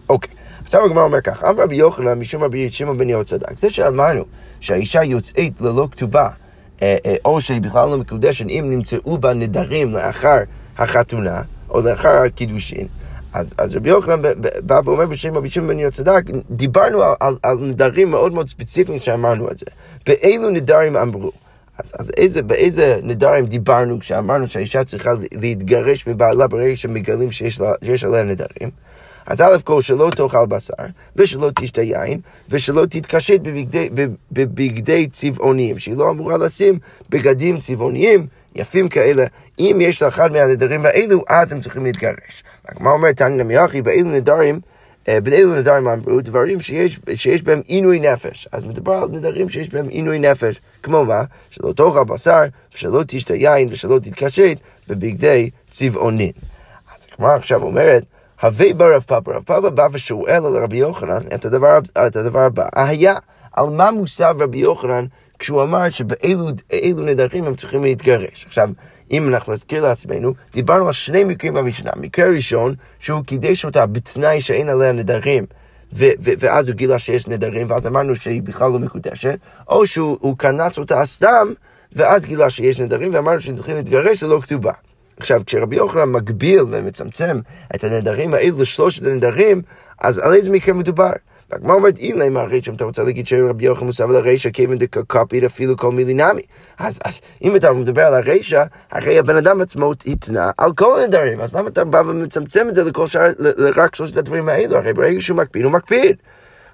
אוקיי. 0.08 0.41
עכשיו 0.74 0.86
הגמרא 0.86 1.02
אומר 1.02 1.20
כך, 1.20 1.44
אמר 1.44 1.62
רבי 1.62 1.76
יוחנן 1.76 2.18
משום 2.18 2.42
רבי 2.42 2.70
שמעון 2.70 2.98
בן 2.98 3.08
יהוצדק. 3.08 3.58
זה 3.58 3.70
שאמרנו 3.70 4.24
שהאישה 4.60 5.04
יוצאת 5.04 5.60
ללא 5.60 5.88
כתובה, 5.90 6.28
אה, 6.82 6.96
אה, 7.06 7.14
או 7.24 7.40
שהיא 7.40 7.60
בכלל 7.60 7.88
לא 7.88 7.98
מקודשת, 7.98 8.48
אם 8.48 8.64
נמצאו 8.70 9.18
בה 9.18 9.34
נדרים 9.34 9.92
לאחר 9.92 10.38
החתונה, 10.78 11.42
או 11.70 11.80
לאחר 11.80 12.08
הקידושין, 12.08 12.86
אז, 13.32 13.54
אז 13.58 13.76
רבי 13.76 13.90
יוחנן 13.90 14.22
בא 14.60 14.80
ואומר 14.84 15.06
בשם 15.06 15.36
רבי 15.36 15.50
שמעון 15.50 15.68
בן 15.68 15.78
יהוד 15.78 15.92
צדק, 15.92 16.22
דיברנו 16.50 17.02
על, 17.02 17.14
על, 17.20 17.36
על 17.42 17.58
נדרים 17.60 18.10
מאוד 18.10 18.32
מאוד 18.32 18.48
ספציפיים 18.48 19.00
שאמרנו 19.00 19.50
את 19.50 19.58
זה. 19.58 19.66
באילו 20.06 20.50
נדרים 20.50 20.96
אמרו? 20.96 21.32
אז, 21.78 21.92
אז 21.98 22.10
איזה, 22.16 22.42
באיזה 22.42 23.00
נדרים 23.02 23.46
דיברנו 23.46 24.00
כשאמרנו 24.00 24.46
שהאישה 24.46 24.84
צריכה 24.84 25.10
להתגרש 25.32 26.06
מבעלה 26.06 26.46
ברגע 26.46 26.76
שמגלים 26.76 27.32
שיש, 27.32 27.60
לה, 27.60 27.72
שיש 27.84 28.04
עליה 28.04 28.22
נדרים? 28.22 28.70
אז 29.26 29.40
א' 29.40 29.56
כל 29.64 29.82
שלא 29.82 30.10
תאכל 30.16 30.46
בשר, 30.46 30.74
ושלא 31.16 31.50
תשתה 31.60 31.82
יין, 31.82 32.20
ושלא 32.48 32.86
תתקשט 32.90 33.40
בבגדי, 33.40 33.88
בבגדי 34.32 35.06
צבעוניים, 35.06 35.78
שהיא 35.78 35.96
לא 35.96 36.10
אמורה 36.10 36.36
לשים 36.36 36.78
בגדים 37.10 37.60
צבעוניים 37.60 38.26
יפים 38.54 38.88
כאלה. 38.88 39.24
אם 39.58 39.78
יש 39.80 40.02
לה 40.02 40.08
אחד 40.08 40.32
מהנדרים 40.32 40.86
האלו, 40.86 41.24
אז 41.28 41.52
הם 41.52 41.60
צריכים 41.60 41.84
להתגרש. 41.84 42.44
הגמרא 42.68 42.92
אומרת, 42.92 43.16
תניא 43.16 43.44
נמיכי, 43.44 43.82
באילו 43.82 44.10
נדרים, 44.10 44.60
אה, 45.08 45.20
באילו 45.20 45.54
נדרים 45.54 45.88
אמרו 45.88 46.20
דברים 46.20 46.60
שיש, 46.60 47.00
שיש 47.14 47.42
בהם 47.42 47.60
עינוי 47.66 48.00
נפש. 48.00 48.48
אז 48.52 48.64
מדובר 48.64 48.92
על 48.92 49.08
נדרים 49.08 49.48
שיש 49.48 49.68
בהם 49.68 49.88
עינוי 49.88 50.18
נפש. 50.18 50.60
כמו 50.82 51.04
מה? 51.04 51.22
שלא 51.50 51.72
תאכל 51.72 52.04
בשר, 52.04 52.42
ושלא 52.74 53.02
תשתה 53.06 53.34
יין, 53.34 53.68
ושלא 53.70 53.98
תתקשט 53.98 54.58
בבגדי 54.88 55.50
צבעונין. 55.70 56.32
אז 56.94 57.06
הגמרא 57.14 57.36
עכשיו 57.36 57.62
אומרת, 57.62 58.02
הווי 58.42 58.72
ברב 58.72 59.02
פאפה, 59.02 59.32
רב 59.32 59.42
פאפה 59.42 59.70
בא 59.70 59.86
ושואל 59.92 60.46
על 60.46 60.56
רבי 60.56 60.76
יוחנן 60.76 61.18
את 61.34 61.44
הדבר, 61.44 61.78
את 62.06 62.16
הדבר 62.16 62.40
הבא, 62.40 62.66
היה, 62.74 63.14
על 63.52 63.66
מה 63.66 63.90
מוסב 63.90 64.34
רבי 64.38 64.58
יוחנן 64.58 65.06
כשהוא 65.38 65.62
אמר 65.62 65.90
שבאילו 65.90 67.02
נדרים 67.04 67.44
הם 67.44 67.54
צריכים 67.54 67.82
להתגרש. 67.82 68.44
עכשיו, 68.46 68.70
אם 69.10 69.28
אנחנו 69.28 69.52
נזכיר 69.52 69.82
לעצמנו, 69.82 70.32
דיברנו 70.52 70.86
על 70.86 70.92
שני 70.92 71.24
מקרים 71.24 71.54
במשנה. 71.54 71.90
מקרה 71.96 72.28
ראשון, 72.28 72.74
שהוא 72.98 73.24
קידש 73.24 73.64
אותה 73.64 73.86
בתנאי 73.86 74.40
שאין 74.40 74.68
עליה 74.68 74.92
נדרים. 74.92 75.46
ו- 75.92 76.14
ו- 76.20 76.30
ואז 76.38 76.68
הוא 76.68 76.76
גילה 76.76 76.98
שיש 76.98 77.28
נדרים, 77.28 77.66
ואז 77.70 77.86
אמרנו 77.86 78.16
שהיא 78.16 78.42
בכלל 78.42 78.70
לא 78.70 78.78
מקודשת, 78.78 79.38
או 79.68 79.86
שהוא 79.86 80.38
כנס 80.38 80.78
אותה 80.78 81.06
סתם, 81.06 81.52
ואז 81.92 82.24
גילה 82.24 82.50
שיש 82.50 82.80
נדרים, 82.80 83.14
ואמרנו 83.14 83.40
שהם 83.40 83.56
צריכים 83.56 83.76
להתגרש 83.76 84.22
ללא 84.22 84.40
כתובה. 84.42 84.72
עכשיו, 85.22 85.42
כשרבי 85.46 85.76
יוחנן 85.76 86.12
מגביל 86.12 86.60
ומצמצם 86.70 87.40
את 87.74 87.84
הנדרים 87.84 88.34
האלו 88.34 88.58
לשלושת 88.58 89.06
הנדרים, 89.06 89.62
אז 90.00 90.18
על 90.18 90.32
איזה 90.34 90.50
מקרה 90.50 90.74
מדובר? 90.74 91.10
והגמרא 91.50 91.74
אומרת, 91.74 91.98
אילא 91.98 92.28
מה 92.28 92.40
הרישא, 92.40 92.70
אם 92.70 92.76
אתה 92.76 92.84
רוצה 92.84 93.02
להגיד 93.02 93.26
שרבי 93.26 93.64
יוחנן 93.64 93.86
מוסף 93.86 94.04
על 94.04 94.16
הרישא, 94.16 94.50
כיוון 94.50 94.78
דקקפית 94.78 95.44
אפילו 95.44 95.76
כל 95.76 95.92
מילי 95.92 96.14
נמי. 96.14 96.42
אז, 96.78 96.98
אז 97.04 97.20
אם 97.42 97.56
אתה 97.56 97.72
מדבר 97.72 98.02
על 98.02 98.14
הרישא, 98.14 98.64
הרי 98.92 99.18
הבן 99.18 99.36
אדם 99.36 99.60
עצמו 99.60 99.92
התנה 100.06 100.50
על 100.58 100.72
כל 100.72 101.00
הנדרים, 101.00 101.40
אז 101.40 101.54
למה 101.54 101.68
אתה 101.68 101.84
בא 101.84 102.02
ומצמצם 102.06 102.68
את 102.68 102.74
זה 102.74 102.84
לכל 102.84 103.06
שאר, 103.06 103.32
רק 103.76 103.94
שלושת 103.94 104.16
הדברים 104.16 104.48
האלו? 104.48 104.76
הרי 104.76 104.92
ברגע 104.92 105.20
שהוא 105.20 105.38
מקפיד, 105.38 105.64
הוא 105.64 105.72
מקפיד. 105.72 106.16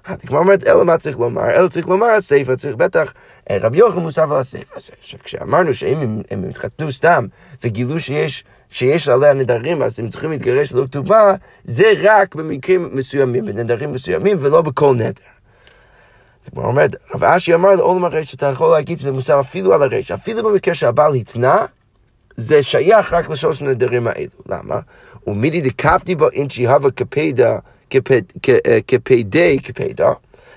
הגמרא 0.09 0.39
אומרת, 0.39 0.67
אלא 0.67 0.85
מה 0.85 0.97
צריך 0.97 1.19
לומר? 1.19 1.49
אלא 1.49 1.67
צריך 1.67 1.87
לומר 1.87 2.07
הסיפא, 2.07 2.55
צריך 2.55 2.75
בטח, 2.75 3.13
אה, 3.49 3.57
רבי 3.61 3.77
יוחנן 3.77 4.01
מוסף 4.01 4.31
על 4.31 4.37
הסיפא. 4.37 4.79
כשאמרנו 5.23 5.73
שאם 5.73 6.21
הם 6.31 6.43
התחתנו 6.49 6.91
סתם 6.91 7.25
וגילו 7.63 7.99
שיש... 7.99 8.43
שיש 8.69 9.09
עליה 9.09 9.33
נדרים, 9.33 9.81
אז 9.81 9.99
הם 9.99 10.09
צריכים 10.09 10.31
להתגרש 10.31 10.73
ללא 10.73 10.85
כתובה, 10.85 11.33
זה 11.63 11.91
רק 12.01 12.35
במקרים 12.35 12.89
מסוימים, 12.93 13.45
בנדרים 13.45 13.93
מסוימים, 13.93 14.37
ולא 14.39 14.61
בכל 14.61 14.95
נדר. 14.95 15.23
זאת 16.41 16.57
אומרת, 16.57 16.95
רב 17.15 17.23
אשי 17.23 17.53
אמר 17.53 17.75
לעולם 17.75 18.05
הרשע, 18.05 18.35
אתה 18.35 18.45
יכול 18.45 18.71
להגיד 18.71 18.97
שזה 18.97 19.11
מוסף 19.11 19.35
אפילו 19.39 19.73
על 19.73 19.83
הרשע, 19.83 20.13
אפילו 20.13 20.43
במקרה 20.43 20.73
שהבעל 20.73 21.13
התנה, 21.13 21.65
זה 22.37 22.63
שייך 22.63 23.13
רק 23.13 23.29
לשלוש 23.29 23.61
הנדרים 23.61 24.07
האלו. 24.07 24.29
למה? 24.49 24.79
ומידי 25.27 25.61
דקפתי 25.61 26.15
בו 26.15 26.29
אינצ'י 26.29 26.67
הווה 26.67 26.91
כפדה, 26.91 27.57
כפדי 28.87 29.59
כפדה, 29.59 30.11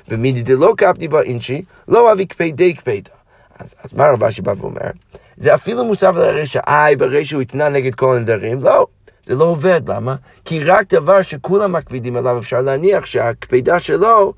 ומידי 0.08 0.42
דלא 0.42 0.74
קפתי 0.76 1.08
בו 1.08 1.20
אינצ'י, 1.20 1.62
לא 1.88 2.12
אבי 2.12 2.26
כפדי 2.26 2.74
כפדה. 2.76 3.10
אז, 3.58 3.74
אז 3.84 3.92
מה 3.92 4.06
רב 4.08 4.24
אשי 4.24 4.42
בא 4.42 4.54
ואומר? 4.58 4.90
זה 5.36 5.54
אפילו 5.54 5.84
מוסף 5.84 6.12
לרשע, 6.14 6.60
איי, 6.66 6.96
ברשע 6.96 7.36
הוא 7.36 7.42
התנה 7.42 7.68
נגד 7.68 7.94
כל 7.94 8.16
הנדרים, 8.16 8.60
לא. 8.62 8.86
זה 9.24 9.34
לא 9.34 9.44
עובד, 9.44 9.88
למה? 9.88 10.14
כי 10.44 10.64
רק 10.64 10.94
דבר 10.94 11.22
שכולם 11.22 11.72
מקפידים 11.72 12.16
עליו, 12.16 12.38
אפשר 12.38 12.60
להניח 12.60 13.06
שההקפדה 13.06 13.78
שלו, 13.78 14.32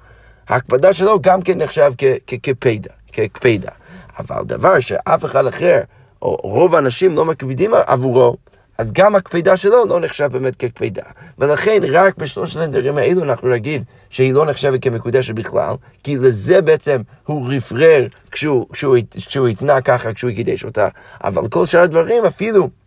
ההקפדה 0.49 0.93
שלו 0.93 1.21
גם 1.21 1.43
כן 1.43 1.59
נחשב 1.59 1.93
כקפידה, 2.27 2.91
כקפידה. 3.13 3.71
אבל 4.19 4.45
דבר 4.45 4.81
שאף 4.81 5.25
אחד 5.25 5.47
אחר, 5.47 5.81
או 6.23 6.39
רוב 6.43 6.75
האנשים 6.75 7.15
לא 7.15 7.25
מקפידים 7.25 7.71
עבורו, 7.87 8.37
אז 8.79 8.93
גם 8.93 9.15
הקפידה 9.15 9.57
שלו 9.57 9.87
לא 9.87 10.01
נחשב 10.01 10.29
באמת 10.33 10.57
כקפידה. 10.57 11.03
ולכן 11.39 11.81
רק 11.93 12.17
בשלושת 12.19 12.61
הנדרים 12.61 12.99
האלו 12.99 13.23
אנחנו 13.23 13.49
נגיד 13.49 13.85
שהיא 14.11 14.35
לא 14.35 14.47
נחשבת 14.47 14.83
כמקודשת 14.83 15.35
בכלל, 15.35 15.75
כי 16.03 16.17
לזה 16.17 16.63
בעצם 16.63 17.01
הוא 17.27 17.49
רפרר 17.53 18.07
כשהוא, 18.31 18.67
כשהוא, 18.73 18.97
כשהוא 19.27 19.49
התנה 19.49 19.81
ככה, 19.81 20.13
כשהוא 20.13 20.33
קידש 20.33 20.65
אותה. 20.65 20.89
אבל 21.25 21.49
כל 21.49 21.67
שאר 21.67 21.81
הדברים 21.81 22.25
אפילו... 22.25 22.84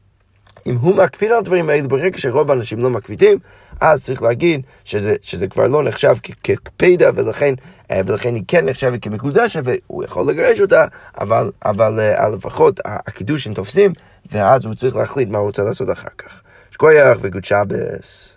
אם 0.68 0.76
הוא 0.76 0.96
מקפיד 0.96 1.32
על 1.32 1.38
הדברים 1.38 1.70
האלו, 1.70 1.88
ברגע 1.88 2.18
שרוב 2.18 2.52
האנשים 2.52 2.80
לא 2.80 2.90
מקפידים, 2.90 3.38
אז 3.82 4.04
צריך 4.04 4.22
להגיד 4.22 4.62
שזה, 4.84 5.16
שזה 5.22 5.48
כבר 5.48 5.68
לא 5.68 5.84
נחשב 5.84 6.16
כקפידה, 6.44 7.10
ולכן, 7.16 7.54
אה, 7.92 8.02
ולכן 8.06 8.36
היא 8.36 8.44
כן 8.48 8.66
נחשבת 8.66 9.04
כמקודשת, 9.04 9.62
והוא 9.64 10.04
יכול 10.04 10.30
לגרש 10.30 10.60
אותה, 10.60 10.86
אבל, 11.18 11.52
אבל 11.66 12.00
אה, 12.00 12.30
לפחות 12.30 12.80
הקידושים 12.86 13.54
תופסים 13.54 13.94
ואז 14.32 14.66
הוא 14.66 14.74
צריך 14.74 14.96
להחליט 14.96 15.30
מה 15.30 15.38
הוא 15.38 15.48
רוצה 15.48 15.64
לעשות 15.64 15.92
אחר 15.92 16.10
כך. 16.18 16.42
שכוייח 16.72 17.18
וגוד 17.22 17.46
שבס. 17.46 18.37